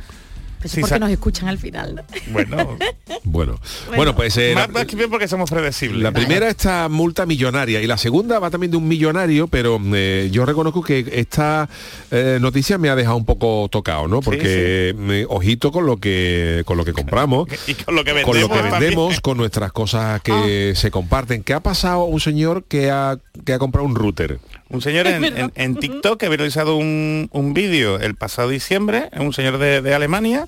[0.65, 1.95] Eso Sí, porque nos escuchan al final.
[1.97, 2.03] ¿no?
[2.33, 2.79] Bueno,
[3.25, 3.61] Bueno,
[3.95, 6.03] bueno, pues eh, más, la- más que bien porque somos predecibles.
[6.03, 10.29] La primera esta multa millonaria y la segunda va también de un millonario, pero eh,
[10.33, 11.69] yo reconozco que esta
[12.11, 14.21] eh, noticia me ha dejado un poco tocado, ¿no?
[14.21, 18.33] Porque me- ojito con lo que con lo que compramos, y con lo que vendemos,
[18.39, 21.43] con lo que vendemos, con nuestras cosas que se comparten.
[21.43, 24.39] ¿Qué ha pasado un señor que ha que ha comprado un router?
[24.69, 29.11] Un señor en, en- en TikTok que ha viralizado un, un vídeo el pasado diciembre,
[29.19, 30.47] un señor de, de Alemania,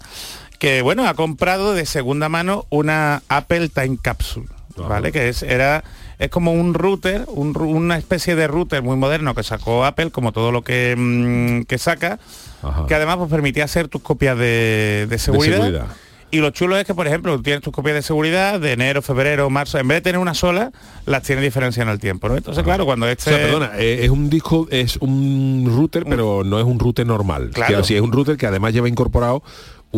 [0.59, 5.13] que bueno, ha comprado de segunda mano una Apple Time Capsule, ¿vale?
[5.13, 5.85] Que es, era,
[6.19, 10.33] es como un router, un una especie de router muy moderno que sacó Apple, como
[10.33, 12.19] todo lo que, mm, que saca,
[12.63, 12.87] Ajá.
[12.87, 15.57] que además pues, permitía hacer tus copias de, de seguridad.
[15.57, 15.87] seguridad.
[16.35, 19.49] Y lo chulo es que, por ejemplo, tienes tus copias de seguridad de enero, febrero,
[19.51, 20.73] marzo, en vez de tener una sola,
[21.07, 22.37] las tiene diferenciada en el tiempo, ¿no?
[22.37, 23.31] Entonces, claro, cuando O este...
[23.31, 27.51] sea, perdona, eh, es un disco, es un router, pero no es un router normal.
[27.55, 27.77] Claro.
[27.77, 29.45] Decir, es un router que además lleva incorporado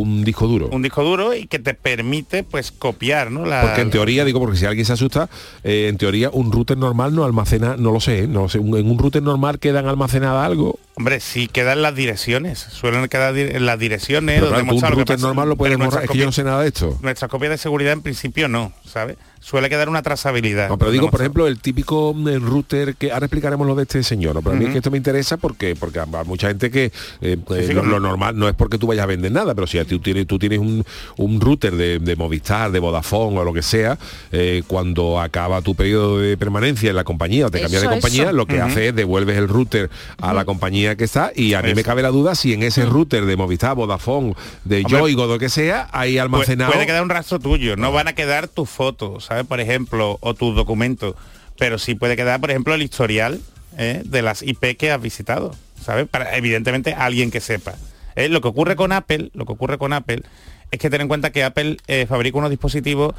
[0.01, 0.69] un disco duro.
[0.73, 3.45] un disco duro y que te permite pues copiar, ¿no?
[3.47, 5.29] La, Porque en teoría, digo, porque si alguien se asusta,
[5.65, 8.27] eh, en teoría un router normal no almacena, no lo sé, ¿eh?
[8.29, 10.79] no lo sé, un- en un router normal quedan almacenadas algo.
[10.99, 15.13] Hombre, sí quedan las direcciones, suelen quedar las direcciones Pero donde claro, tú lo que
[15.13, 16.99] pasa- normal lo puedes borrar, es que yo no sé nada de esto.
[17.03, 19.19] Nuestras copias de seguridad en principio no, ¿sabes?
[19.39, 20.71] Suele quedar una trazabilidad.
[20.71, 24.03] No, pero digo, por ejemplo, el típico mm, router que ahora explicaremos lo de este
[24.03, 24.43] señor, ¿no?
[24.43, 26.87] pero a mí es que esto me interesa porque porque hay mucha gente que
[27.21, 29.79] eh, eh, sí, lo, normal no es porque tú vayas a vender nada, pero si
[29.79, 30.83] a ti tú tienes, tú tienes un,
[31.19, 33.99] un router de, de Movistar, de Vodafone o lo que sea,
[34.33, 38.23] eh, cuando acaba tu periodo de permanencia en la compañía o te cambias de compañía,
[38.25, 38.33] eso.
[38.33, 41.75] lo que hace es devuelves el router a la compañía que está y a mí
[41.75, 44.35] me cabe la duda si en ese router de Movistar, Vodafone,
[44.65, 46.73] de Hombre, Yoigo, lo que sea, hay almacenado.
[46.73, 49.45] Puede quedar un rastro tuyo, no van a quedar tus fotos, ¿sabes?
[49.45, 51.17] Por ejemplo, o tus documentos,
[51.59, 53.41] pero sí puede quedar, por ejemplo, el historial
[53.77, 54.03] ¿eh?
[54.05, 56.07] de las IP que has visitado, ¿sabes?
[56.09, 57.75] Para, evidentemente, alguien que sepa.
[58.15, 58.29] ¿eh?
[58.29, 60.23] Lo que ocurre con Apple, lo que ocurre con Apple,
[60.71, 63.15] es que ten en cuenta que Apple eh, fabrica unos dispositivos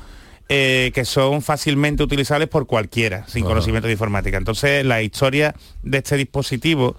[0.49, 3.49] eh, que son fácilmente utilizables por cualquiera, sin Ajá.
[3.49, 4.37] conocimiento de informática.
[4.37, 6.95] Entonces, la historia de este dispositivo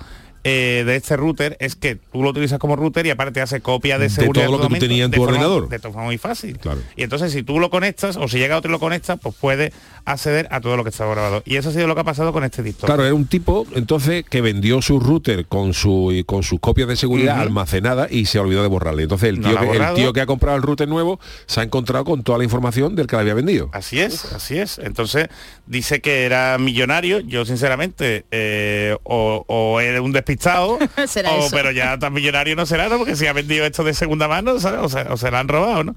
[0.48, 3.98] eh, de este router es que tú lo utilizas como router y aparte hace copia
[3.98, 5.68] de De seguridad todo lo que tú tenías en de tu forma- ordenador.
[5.68, 6.58] de forma muy fácil.
[6.58, 6.80] Claro.
[6.96, 9.72] Y entonces si tú lo conectas o si llega otro y lo conecta, pues puede
[10.04, 11.42] acceder a todo lo que está grabado.
[11.44, 12.86] Y eso ha sido lo que ha pasado con este TikTok.
[12.86, 16.88] Claro, era un tipo entonces que vendió su router con su y con sus copias
[16.88, 17.42] de seguridad Ujú.
[17.42, 19.02] almacenadas y se olvidó de borrarle.
[19.02, 22.04] Entonces el tío, que, el tío que ha comprado el router nuevo se ha encontrado
[22.04, 23.68] con toda la información del que le había vendido.
[23.72, 24.78] Así es, así es.
[24.78, 25.28] Entonces
[25.66, 27.20] dice que era millonario.
[27.20, 30.37] Yo sinceramente eh, o, o era un despistado,
[31.08, 31.48] Será o, eso.
[31.50, 32.98] pero ya tan millonario no será, ¿no?
[32.98, 34.80] Porque si ha vendido esto de segunda mano, ¿sabes?
[34.82, 35.94] O, se, o se la han robado, ¿no?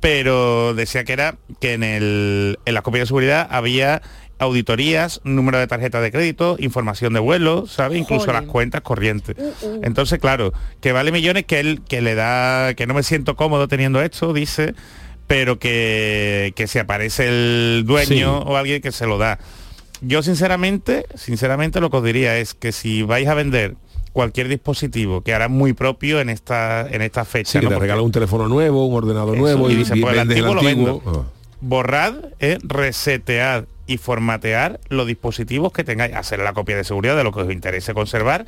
[0.00, 4.02] Pero decía que era que en, el, en las copias de seguridad había
[4.40, 7.98] auditorías, número de tarjeta de crédito, información de vuelo, ¿sabes?
[7.98, 9.34] Incluso las cuentas corrientes.
[9.82, 13.66] Entonces, claro, que vale millones que él que le da, que no me siento cómodo
[13.66, 14.74] teniendo esto, dice,
[15.26, 18.22] pero que, que si aparece el dueño Sí.
[18.46, 19.40] o alguien que se lo da.
[20.00, 23.74] Yo sinceramente, sinceramente lo que os diría es que si vais a vender
[24.12, 27.68] cualquier dispositivo que hará muy propio en esta en esta fecha, Sí, que ¿no?
[27.70, 30.20] te Porque regala un teléfono nuevo, un ordenador Eso, nuevo y y, dice, pues, el
[30.20, 31.02] antiguo lo vendo.
[31.06, 31.22] Ah.
[31.60, 37.24] borrad, eh, resetead y formatear los dispositivos que tengáis, hacer la copia de seguridad de
[37.24, 38.44] lo que os interese conservar,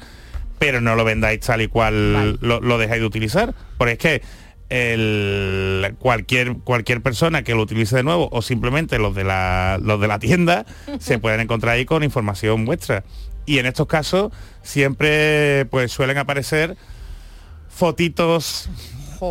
[0.58, 2.36] pero no lo vendáis tal y cual Vale.
[2.40, 3.54] lo, lo dejáis de utilizar.
[3.78, 4.22] Porque es que
[4.70, 10.00] el, cualquier cualquier persona que lo utilice de nuevo o simplemente los de la los
[10.00, 10.64] de la tienda
[11.00, 13.04] se pueden encontrar ahí con información vuestra
[13.46, 16.76] y en estos casos siempre pues suelen aparecer
[17.68, 18.68] fotitos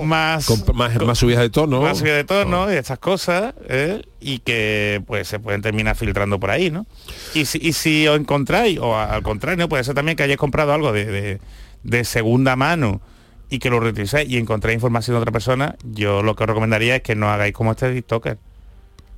[0.03, 1.81] más Con- más, más subidas de tono.
[1.81, 4.03] más subida de tono y estas cosas ¿eh?
[4.19, 6.85] y que pues se pueden terminar filtrando por ahí, ¿no?
[7.33, 10.73] Y si, y si os encontráis, o al contrario, puede ser también que hayáis comprado
[10.73, 11.39] algo de, de-
[11.81, 13.01] de segunda mano
[13.49, 16.97] y que lo reutilizáis y encontráis información de otra persona, yo lo que os recomendaría
[16.97, 18.37] es que no hagáis como este TikToker.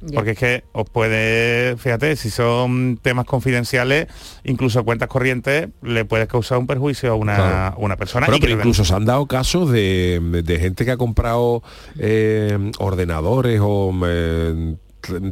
[0.04, 0.16] Ya.
[0.16, 4.08] Porque es que os puede, fíjate, si son temas confidenciales,
[4.44, 7.76] incluso cuentas corrientes, le puedes causar un perjuicio a una, Claro.
[7.78, 8.28] una persona.
[8.36, 11.62] Y pero incluso se han dado casos de, de gente que ha comprado
[12.00, 14.76] eh, ordenadores o eh,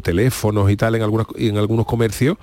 [0.04, 2.38] teléfonos y tal en algunos, en algunos comercios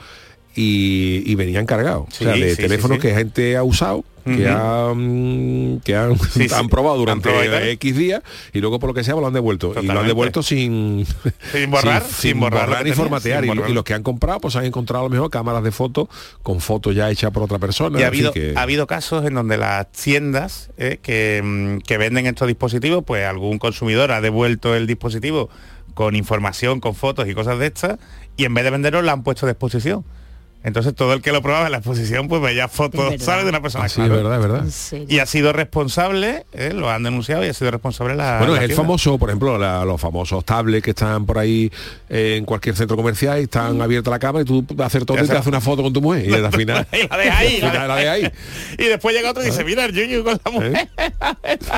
[0.57, 2.07] y, y venían cargados.
[2.11, 3.03] Sí, o sea, de sí, sí, teléfonos sí.
[3.03, 6.55] que gente ha usado, que, han, que han, Sí, sí.
[6.55, 7.65] han probado durante Han probado.
[7.65, 8.23] X días
[8.53, 9.73] y luego por lo que sea lo han devuelto.
[9.81, 11.07] Y lo han devuelto sin,
[11.53, 13.45] Sin borrar, sin borrar lo que ni formatear.
[13.45, 13.71] sin Y, lo- borrar.
[13.71, 16.09] y los que han comprado pues han encontrado a lo mejor cámaras de fotos
[16.43, 17.99] con fotos ya hechas por otra persona.
[18.01, 21.97] Y ha habido, que- ha habido casos en donde las tiendas eh, que, mm, que
[21.99, 25.49] venden estos dispositivos, pues algún consumidor ha devuelto el dispositivo
[25.95, 27.99] con información, con fotos y cosas de estas,
[28.37, 30.05] y en vez de venderlo la han puesto a disposición.
[30.67, 33.15] Entonces todo el que lo probaba en la exposición pues veía fotos.
[33.23, 33.45] ¿sabes?
[33.45, 33.85] De una persona.
[33.85, 34.17] Ah, sí, claro.
[34.17, 35.07] es verdad, es verdad.
[35.09, 38.39] Y ha sido responsable, eh, lo han denunciado y ha sido responsable la.
[38.39, 41.71] Bueno, la es el famoso, por ejemplo, la- los famosos tablets que están por ahí
[42.09, 45.05] eh, en cualquier centro comercial y están abierta la cámara y tú vas a hacer
[45.05, 47.61] todo y te haces una foto con tu mujer y al final Y la ahí,
[47.61, 48.33] la ahí.
[48.79, 50.89] Y después llega otro y dice, mira el Yuyu con la mujer.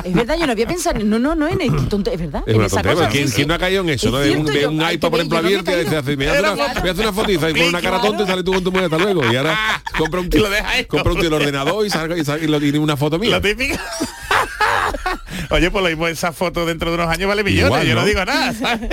[0.04, 2.42] Es verdad, yo no había pensado, no, no, no, en el tonto, es verdad.
[2.46, 3.48] Es en esa cosa, ¿Quién, sí, quién sí.
[3.48, 4.06] no ha caído en eso?
[4.08, 4.18] Es ¿no?
[4.20, 6.28] De un, cierto, de yo- un ay, iPad, por ejemplo, yo abierto y dices, me
[6.30, 8.98] hace una, fotito y pone una cara tonta y sale tú con tu mujer hasta
[8.98, 9.30] luego.
[9.32, 10.84] Y ahora compra un tío, lo deja ahí.
[10.84, 13.30] compra un tío el ordenador y, salga, y, salga- y lo tiene una foto mía.
[13.30, 13.80] La típica.
[15.50, 18.00] Oye, pues lo mismo esa foto dentro de unos años vale millones, Igual, yo no
[18.02, 18.06] ¿no?
[18.06, 18.52] digo nada.
[18.54, 18.90] ¿sabes?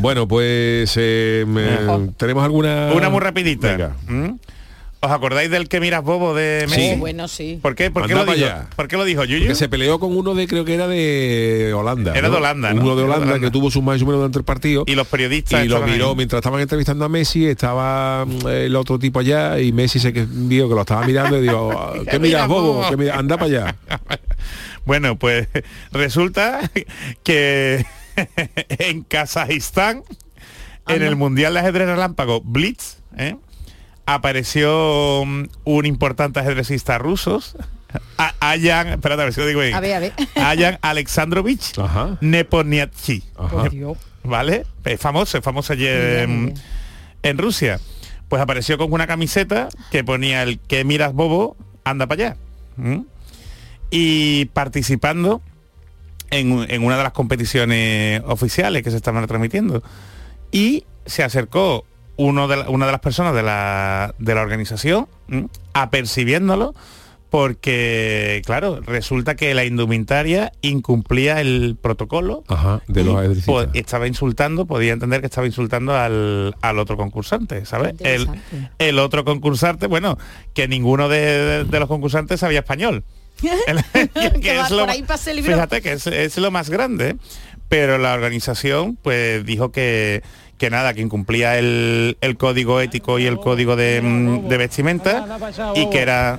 [0.00, 3.68] Bueno, pues eh, me- tenemos alguna Una muy rapidita.
[3.68, 3.96] Venga.
[4.06, 4.30] ¿Mm?
[5.02, 6.90] ¿Os acordáis del que miras bobo de Messi?
[6.94, 7.58] Oh, bueno, sí.
[7.62, 7.90] ¿Por qué?
[7.90, 8.32] ¿Por qué, lo dijo?
[8.32, 8.68] allá.
[8.76, 9.46] ¿Por qué lo dijo Yuyu?
[9.48, 12.12] Que se peleó con uno de, creo que era de Holanda.
[12.12, 12.32] Era ¿no?
[12.32, 12.82] de Holanda, ¿no?
[12.82, 14.84] Uno de Holanda, que tuvo sus más y menos durante el partido.
[14.86, 16.16] Y los periodistas y lo miró ahí.
[16.16, 20.26] mientras estaban entrevistando a Messi estaba mm, el otro tipo allá y Messi se que-
[20.28, 22.86] vio que lo estaba mirando y dijo "Ah, ¿qué miras bobo?
[22.90, 23.16] ¿Qué miras?
[23.18, 23.76] anda para allá
[24.84, 25.48] Bueno, pues
[25.92, 26.60] resulta
[27.22, 27.86] que
[28.78, 30.02] en Kazajistán,
[30.88, 33.36] en el Mundial de Ajedrez Relámpago Blitz, ¿eh?
[34.14, 37.40] Apareció mm, un importante ajedrecista ruso,
[38.18, 39.74] A- Ayan, espérate a ver si lo digo bien.
[39.74, 40.12] A ver, a ver.
[40.36, 41.76] Ayan Alexandrovich
[43.70, 43.98] Dios.
[44.22, 44.66] ¿Vale?
[44.84, 46.54] Es famoso, es famoso allí en,
[47.38, 47.80] Rusia.
[48.28, 52.36] Pues apareció con una camiseta que ponía el que miras bobo, anda para allá.
[52.76, 53.00] ¿Mm?
[53.90, 55.42] Y participando
[56.30, 59.82] en, en una de las competiciones oficiales que se estaban transmitiendo.
[60.52, 61.84] Y se acercó
[62.22, 65.46] uno de la- una de las personas de la, de la organización ¿m?
[65.72, 66.74] apercibiéndolo
[67.30, 74.66] porque, claro, resulta que la indumentaria incumplía el protocolo Ajá, de los y estaba insultando,
[74.66, 77.94] podía entender que estaba insultando al, al otro concursante, ¿sabes?
[78.00, 78.28] El,
[78.78, 80.18] el otro concursante, bueno,
[80.54, 83.04] que ninguno de, de- de los concursantes sabía español.
[83.66, 83.82] El-
[84.40, 84.60] Que
[85.42, 87.16] fíjate que es, es lo más grande,
[87.70, 90.22] pero la organización pues dijo que
[90.58, 95.38] que nada, que incumplía el, el código ético y el código de, mm, de vestimenta
[95.74, 96.38] y que era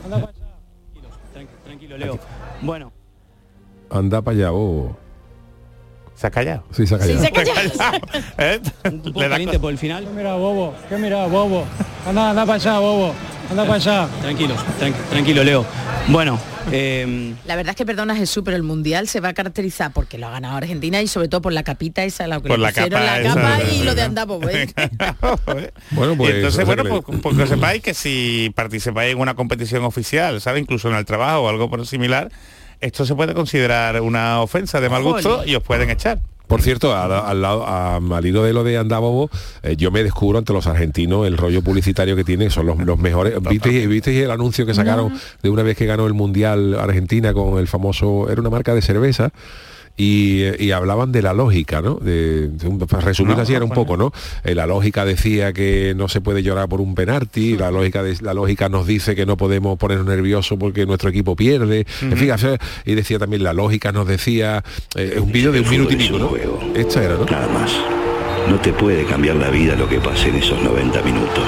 [1.64, 2.20] Tranquilo, Leo.
[2.62, 2.92] Bueno,
[3.90, 4.96] anda para allá bobo
[6.22, 6.63] se ha callado.
[6.72, 7.22] sí se ha Sí, callado.
[7.22, 8.01] se ha callado.
[8.38, 8.59] ¿Eh?
[9.15, 10.07] Le da caliente por el final.
[10.15, 11.65] Mira, bobo, ¿qué mira, bobo?
[12.07, 13.13] Anda, anda para allá, bobo.
[13.49, 14.07] Anda para allá.
[14.22, 15.65] Tranquilo, tran- tranquilo, Leo.
[16.07, 16.39] Bueno,
[16.72, 20.17] eh, La verdad es que perdona Jesús, pero el mundial se va a caracterizar porque
[20.17, 22.63] lo ha ganado Argentina y sobre todo por la capita esa, la que Por le
[22.63, 24.67] la pusieron capa la esa capa de- y lo de andar bobo, ¿eh?
[25.91, 29.19] Bueno, pues, Y entonces, bueno, que le- pues, pues que sepáis que si participáis en
[29.19, 30.59] una competición oficial, ¿sabe?
[30.59, 32.32] Incluso en el trabajo o algo por similar,
[32.82, 36.20] esto se puede considerar una ofensa de mal gusto y os pueden echar.
[36.48, 39.30] Por cierto, al, al lado, a- al hilo de lo de Andabobo,
[39.64, 43.00] eh, yo me descubro ante los argentinos el rollo publicitario que tienen, son los, los
[43.00, 43.36] mejores.
[43.42, 47.58] ¿Viste, ¿Viste el anuncio que sacaron de una vez que ganó el Mundial Argentina con
[47.58, 49.30] el famoso, era una marca de cerveza?
[50.04, 51.95] Y, y hablaban de la lógica, ¿no?
[51.95, 54.12] De, de para resumir No, así era un poco, ¿no?
[54.43, 58.18] Eh, la lógica decía que no se puede llorar por un penalti, la lógica de-
[58.22, 61.86] la lógica nos dice que no podemos ponernos nerviosos porque nuestro equipo pierde.
[62.02, 64.64] En fin, o sea, y decía también la lógica nos decía,
[64.95, 66.32] eh, un vídeo de un minuto y pico, ¿no?
[66.76, 67.26] Esta era, ¿no?
[67.26, 67.72] Nada más.
[68.49, 71.45] No te puede cambiar la vida lo que pase en esos 90 minutos.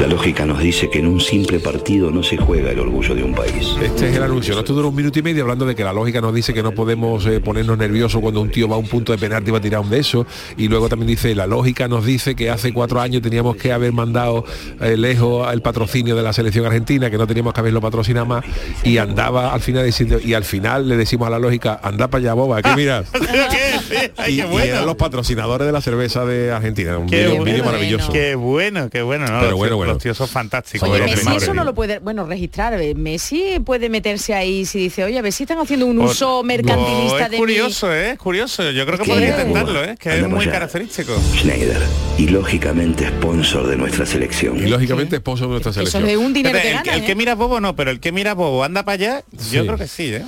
[0.00, 3.22] La lógica nos dice que en un simple partido no se juega el orgullo de
[3.24, 3.74] un país.
[3.82, 4.52] Este es el anuncio.
[4.54, 4.60] ¿no?
[4.60, 6.72] Esto dura un minuto y medio hablando de que la lógica nos dice que no
[6.72, 9.58] podemos eh, ponernos nerviosos cuando un tío va a un punto de penalti y va
[9.58, 10.26] a tirar un de eso.
[10.58, 13.92] Y luego también dice, la lógica nos dice que hace cuatro años teníamos que haber
[13.92, 14.44] mandado
[14.82, 18.44] eh, lejos el patrocinio de la selección argentina, que no teníamos que haberlo patrocinado más.
[18.84, 22.20] Y andaba al final diciendo, y al final le decimos a la lógica, anda para
[22.20, 23.02] allá, boba, que mira.
[24.28, 26.98] y, y eran los patrocinadores de la cerveza de Argentina.
[26.98, 27.64] Un vídeo bueno.
[27.64, 28.12] maravilloso.
[28.12, 29.26] Qué bueno, qué bueno.
[29.26, 29.40] ¿no?
[29.40, 29.94] Pero bueno, tíos- bueno.
[29.94, 30.88] Los tíos son fantásticos.
[30.88, 32.74] Oye, Messi eso no lo puede, bueno, registrar.
[32.80, 36.04] eh, Messi puede meterse ahí si dice, oye, a ver si están haciendo un O-
[36.04, 38.10] uso mercantilista o es de curioso, ¿eh?
[38.12, 38.70] Es curioso.
[38.70, 39.96] Yo creo que podría intentarlo, ¿eh?
[39.98, 40.52] Que es muy ya.
[40.52, 41.12] característico.
[41.34, 41.82] Schneider,
[42.18, 44.56] y lógicamente sponsor de nuestra selección.
[44.58, 46.04] Y lógicamente esposo de nuestra selección.
[46.04, 48.94] Fíjate, el, que- el que mira bobo no, pero el que mira bobo anda para
[48.94, 50.22] allá, yo creo que sí, ¿eh?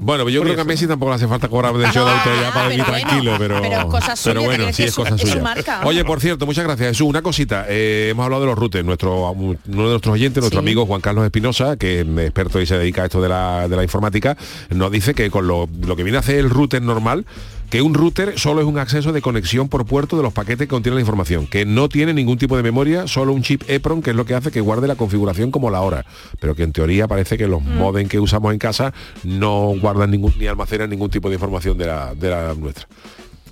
[0.00, 2.52] Bueno, yo creo que a Messi tampoco le hace falta cobrar derecho de autor ya
[2.52, 5.18] para pero bueno, tranquilo, pero, pero es cosa suya, pero ¿te bueno, sí es cosa
[5.18, 5.42] suya.
[5.42, 5.80] marca?
[5.84, 6.88] Oye, por cierto, muchas gracias.
[6.90, 7.64] Jesús, una cosita.
[7.68, 8.84] eh, hemos hablado de los routers.
[8.84, 12.76] Nuestro, uno de nuestros oyentes, nuestro amigo Juan Carlos Espinosa, que es experto y se
[12.78, 14.36] dedica a esto de la, de la informática,
[14.70, 17.24] nos dice que con lo, lo que viene a hacer el router normal,
[17.70, 20.68] que un router solo es un acceso de conexión por puerto de los paquetes que
[20.68, 24.10] contienen la información, que no tiene ningún tipo de memoria, solo un chip EPROM, que
[24.10, 26.06] es lo que hace que guarde la configuración como la hora.
[26.40, 28.94] Pero que en teoría parece que los modem que usamos en casa
[29.24, 32.86] no guardan ningún ni almacenan ningún tipo de información de la, de la nuestra.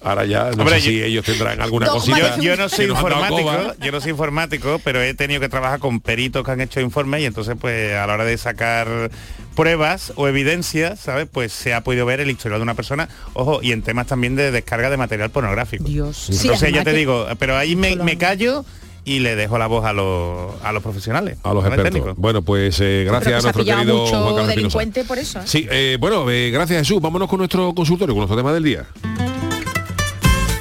[0.07, 2.39] Ahora ya no Hombre, sé si yo- ellos tendrán alguna Yo, cosita.
[2.39, 3.53] yo no soy informático,
[3.83, 7.23] yo no soy informático, pero he tenido que trabajar con peritos que han hecho informes
[7.23, 9.11] y entonces pues a la hora de sacar
[9.57, 11.27] pruebas o evidencias, ¿sabes?
[11.31, 14.37] Pues se ha podido ver el historial de una persona, ojo, y en temas también
[14.37, 15.85] de descarga de material pornográfico.
[15.85, 16.29] Dios.
[16.31, 18.65] Entonces ya te digo, pero ahí me, me callo
[19.05, 21.39] y le dejo la voz a los, a los profesionales.
[21.43, 22.15] a los expertos.
[22.17, 24.55] Bueno, pues eh, gracias a ha nuestro querido Juan mucho Carlos Espinosa.
[24.55, 25.39] delincuente por eso.
[25.41, 25.43] ¿eh?
[25.47, 27.01] Sí, eh, bueno, eh, gracias Jesús.
[27.01, 28.85] Vámonos con nuestro consultorio, con nuestro tema del día.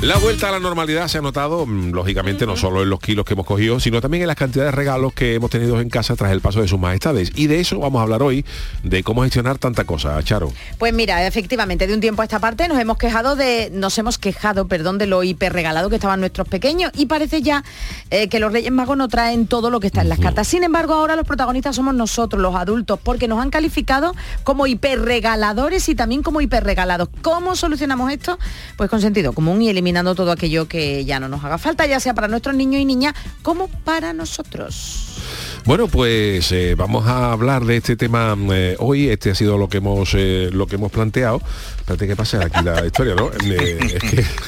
[0.00, 3.24] La vuelta a la normalidad se ha notado, mm, lógicamente, no solo en los kilos
[3.24, 6.14] que hemos cogido, sino también en las cantidades de regalos que hemos tenido en casa
[6.14, 7.32] tras el paso de sus majestades.
[7.34, 8.44] Y de eso vamos a hablar hoy,
[8.84, 10.52] de cómo gestionar tanta cosa, Charo.
[10.78, 14.18] Pues mira, efectivamente, de un tiempo a esta parte nos hemos quejado de, nos hemos
[14.18, 17.64] quejado, perdón, de lo hiperregalado que estaban nuestros pequeños y parece ya
[18.10, 20.46] eh, que los Reyes Magos no traen todo lo que está en las cartas.
[20.46, 25.88] Sin embargo, ahora los protagonistas somos nosotros, los adultos, porque nos han calificado como hiperregaladores
[25.88, 27.08] y también como hiperregalados.
[27.20, 28.38] ¿Cómo solucionamos esto?
[28.76, 31.98] Pues con sentido común y eliminando todo aquello que ya no nos haga falta, ya
[31.98, 35.16] sea para nuestros niños y niñas como para nosotros.
[35.64, 39.08] Bueno, pues eh, vamos a hablar de este tema eh, hoy.
[39.08, 41.40] Este ha sido lo que hemos eh, lo que hemos planteado.
[41.88, 43.30] Espérate que pase aquí la historia, ¿no?
[43.46, 43.94] Eh, es,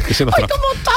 [0.07, 0.47] que, se nos, tra-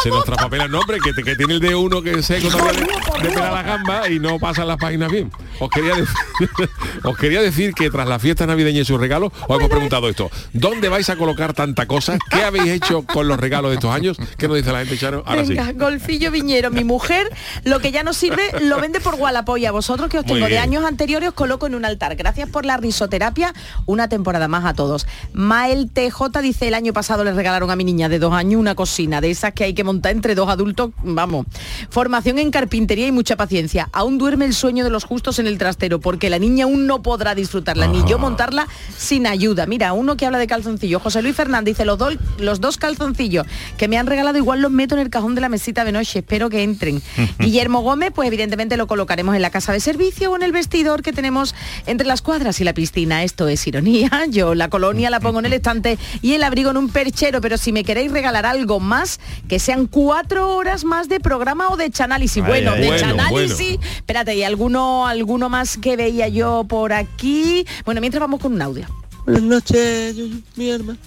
[0.04, 2.82] se nos traspapela el nombre, que, que tiene el de uno que se todavía
[3.22, 5.32] de, de la gamba y no pasan las páginas bien.
[5.62, 6.14] Os quería, decir,
[7.06, 10.30] os quería decir que tras la fiesta navideña y sus regalos, os hemos preguntado esto.
[10.52, 12.18] ¿Dónde vais a colocar tanta cosa?
[12.30, 14.18] ¿Qué habéis hecho con los regalos de estos años?
[14.38, 15.24] ¿Qué nos dice la gente, Charo?
[15.26, 15.74] Ahora Venga, sí.
[15.78, 17.30] Golfillo Viñero, mi mujer,
[17.64, 20.46] lo que ya no sirve lo vende por Wallapop y a vosotros que os tengo
[20.48, 22.18] de años anteriores os coloco en un altar.
[22.18, 23.54] Gracias por la risoterapia,
[23.86, 25.08] una temporada más a todos.
[25.32, 28.76] Mael TJ dice el año pasado le regalaron a mi niña de dos años una
[28.76, 31.46] cocina, de esas que hay que montar entre dos adultos, vamos.
[31.90, 33.90] Formación en carpintería y mucha paciencia.
[33.94, 37.02] Aún duerme el sueño de los justos en el trastero, porque la niña aún no
[37.02, 38.68] podrá disfrutarla, ni yo montarla
[38.98, 39.66] sin ayuda.
[39.66, 43.46] Mira, uno que habla de calzoncillos, José Luis Fernández dice los, dos los dos calzoncillos
[43.78, 46.20] que me han regalado igual los meto en el cajón de la mesita de noche,
[46.20, 47.02] espero que entren.
[47.40, 51.02] Guillermo Gómez, pues evidentemente lo colocaremos en la casa de servicio o en el vestidor
[51.02, 51.56] que tenemos
[51.86, 53.24] entre las cuadras y la piscina.
[53.24, 54.10] Esto es ironía.
[54.30, 57.58] Yo la colonia la pongo en el estante y el abrigo en un perchero, pero
[57.58, 59.20] si me queréis regalar algo más,
[59.50, 62.42] que sean cuatro horas más de programa o de chanálisis.
[62.42, 63.78] Ay, Bueno, ay, de bueno, chanálisis.
[63.98, 67.68] Espérate, ¿y alguno, alguno más que veía yo por aquí?
[67.84, 68.88] Bueno, mientras vamos con un audio.
[69.26, 70.98] Buenas noches, Yuyu, mi hermano.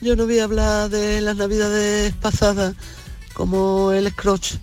[0.00, 2.74] Yo no voy a hablar de las navidades pasadas
[3.34, 4.58] como el Scrooge.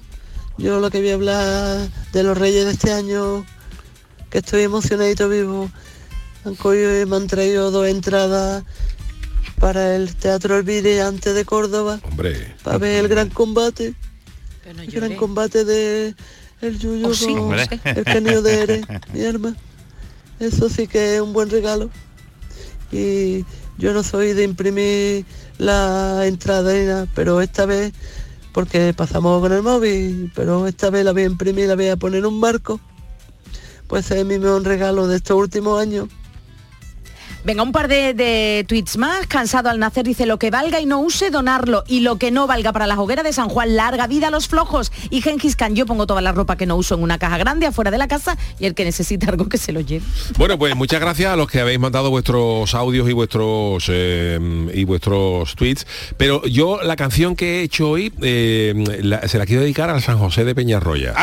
[0.57, 3.45] Yo lo que voy a hablar de los reyes de este año,
[4.29, 5.71] que estoy emocionadito vivo.
[6.43, 8.65] Han cogido y me han traído dos entradas
[9.64, 12.53] para el Teatro El Brillante de Córdoba, Hombre.
[12.64, 13.93] para ver el gran combate.
[14.66, 16.14] El gran combate de
[16.59, 17.70] el Yuyu Oh, sí, con hombre.
[17.86, 18.82] el canio de Ere,
[19.14, 19.55] mi hermano.
[20.41, 21.89] Eso sí que es un buen regalo.
[22.91, 23.45] Y
[23.78, 25.26] yo no soy de imprimir
[25.59, 27.93] la entrada pero esta vez,
[28.51, 31.95] porque pasamos con el móvil, pero esta vez la voy a imprimir, la voy a
[31.95, 32.82] poner en un marco.
[33.88, 36.09] Pues es mi mejor regalo de estos últimos años.
[37.45, 39.27] Venga, un par de, de tweets más.
[39.27, 41.83] Cansado al nacer dice lo que valga y no use, donarlo.
[41.87, 44.47] Y lo que no valga para la hoguera de San Juan, larga vida a los
[44.47, 44.91] flojos.
[45.09, 47.65] Y Gengis Khan, yo pongo toda la ropa que no uso en una caja grande
[47.65, 50.05] afuera de la casa y el que necesite algo que se lo lleve.
[50.37, 54.39] Bueno, pues muchas gracias a los que habéis mandado vuestros audios y vuestros eh,
[54.73, 55.85] y vuestros tweets.
[56.17, 60.01] Pero yo la canción que he hecho hoy eh, la- se la quiero dedicar al
[60.01, 61.13] San José de Peñarroya.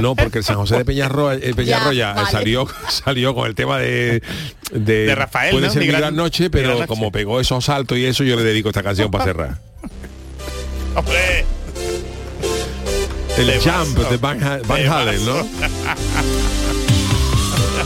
[0.00, 2.30] no, porque el San José de Peñarroya, eh, Peñarroya vale.
[2.30, 4.22] salió salió con el tema de
[4.72, 5.72] de, De Rafael, puede ¿no?
[5.72, 6.88] ser Mi mi gran- gran noche, pero gran noche.
[6.88, 9.58] como pegó esos saltos y eso, yo le dedico esta canción para cerrar.
[10.96, 11.44] Hombre.
[13.38, 13.84] El Temazo.
[13.84, 15.36] Jump de Van, Ha- Van Halen, ¿no?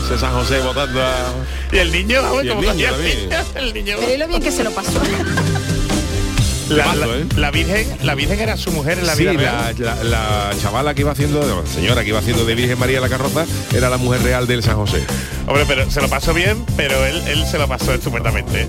[0.05, 1.33] Ese San José votando a...
[1.71, 3.17] Y el niño, vamos, Y el como niño el también.
[3.29, 3.95] niño, el niño.
[3.99, 4.99] Pero y lo bien que se lo pasó.
[6.69, 7.25] La, Temazo, la- ¿eh?
[7.35, 9.75] la Virgen, la Virgen era su mujer en la Sí, vida la, real.
[9.79, 12.99] la- la chavala que iba haciendo, no, la señora que iba haciendo de Virgen María
[13.01, 15.03] la carroza, era la mujer real del San José.
[15.47, 18.67] Hombre, pero se lo pasó bien, pero él, él se lo pasó estupendamente.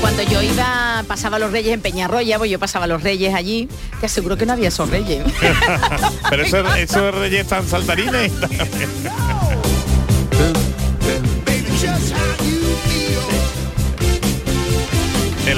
[0.00, 3.68] Cuando yo iba, pasaba los reyes en Peñarroya, pues yo pasaba los reyes allí,
[4.00, 5.22] te aseguro que no había esos reyes.
[6.30, 8.32] pero eso- esos reyes tan saltarines.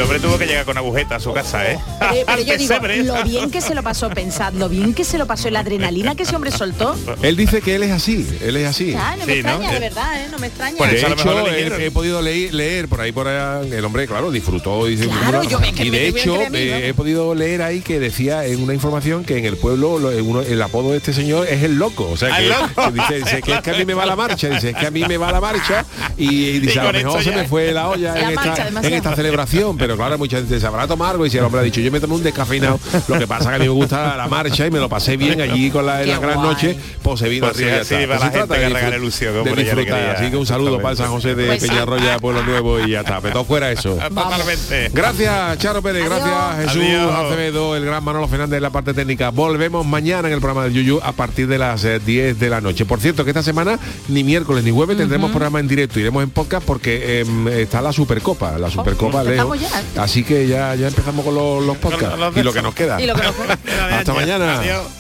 [0.01, 1.79] El hombre tuvo que llegar con agujeta a su casa, ¿eh?
[2.27, 2.75] Pero, yo digo,
[3.05, 6.15] lo bien que se lo pasó, pensad, lo bien que se lo pasó, la adrenalina
[6.15, 6.97] que ese hombre soltó.
[7.21, 8.95] Él dice que él es así, él es así.
[8.97, 9.51] Ah, no me Sí, ¿no?
[9.51, 10.29] extraña, de verdad, ¿eh?
[10.33, 10.77] No me extraña.
[10.91, 14.97] eso hecho, he, podido leer, leer por ahí por allá, el hombre, claro, disfrutó y,
[14.97, 18.47] dice, Claro, yo me- y de hecho mí, eh, he podido leer ahí que decía
[18.47, 21.47] en una información que en el pueblo lo- en uno- el apodo de este señor
[21.47, 22.69] es el loco, o sea Ah, que, el loco.
[22.87, 24.87] que dice, dice que es que a mí me va la marcha, dice es que
[24.87, 25.85] a mí me va la marcha
[26.17, 29.15] y, y dice Y a lo mejor se me fue la olla esta, en esta
[29.15, 31.81] celebración, pero claro, mucha gente se habrá tomado algo y si el hombre ha dicho
[31.81, 32.79] yo me tomé un descafeinado,
[33.09, 35.41] lo que pasa que a mí me gusta la marcha y me lo pasé bien
[35.41, 36.49] allí con la, en la gran guay.
[36.49, 40.11] noche, pues se vino Pues sí, así, la gente que de ilusión, de.
[40.17, 41.67] Así que un saludo para el San José de Pues.
[41.67, 43.21] Peñarroya, Pueblo Nuevo y ya está.
[43.21, 43.95] Pero fuera eso.
[44.15, 44.91] Totalmente.
[44.93, 46.05] Gracias, Charo Pérez.
[46.05, 46.21] Adiós.
[46.25, 47.15] Gracias, Jesús Adiós.
[47.15, 49.31] Acevedo, el gran Manolo Fernández en la parte técnica.
[49.31, 52.61] Volvemos mañana en el programa de Yuyu a partir de las eh, 10 de la
[52.61, 52.85] noche.
[52.85, 53.79] Por cierto, que esta semana
[54.09, 56.01] ni miércoles ni jueves tendremos programa en directo.
[56.01, 58.59] Iremos en podcast porque em, está la Supercopa.
[58.59, 59.33] La Supercopa, Leo.
[59.33, 59.80] empezamos ya.
[59.97, 62.11] Así que ya, ya empezamos con los, los podcasts.
[62.11, 63.01] Con los y lo que nos queda.
[63.01, 63.99] Y lo que nos queda.
[63.99, 64.61] Hasta mañana.
[64.61, 65.00] Adiós.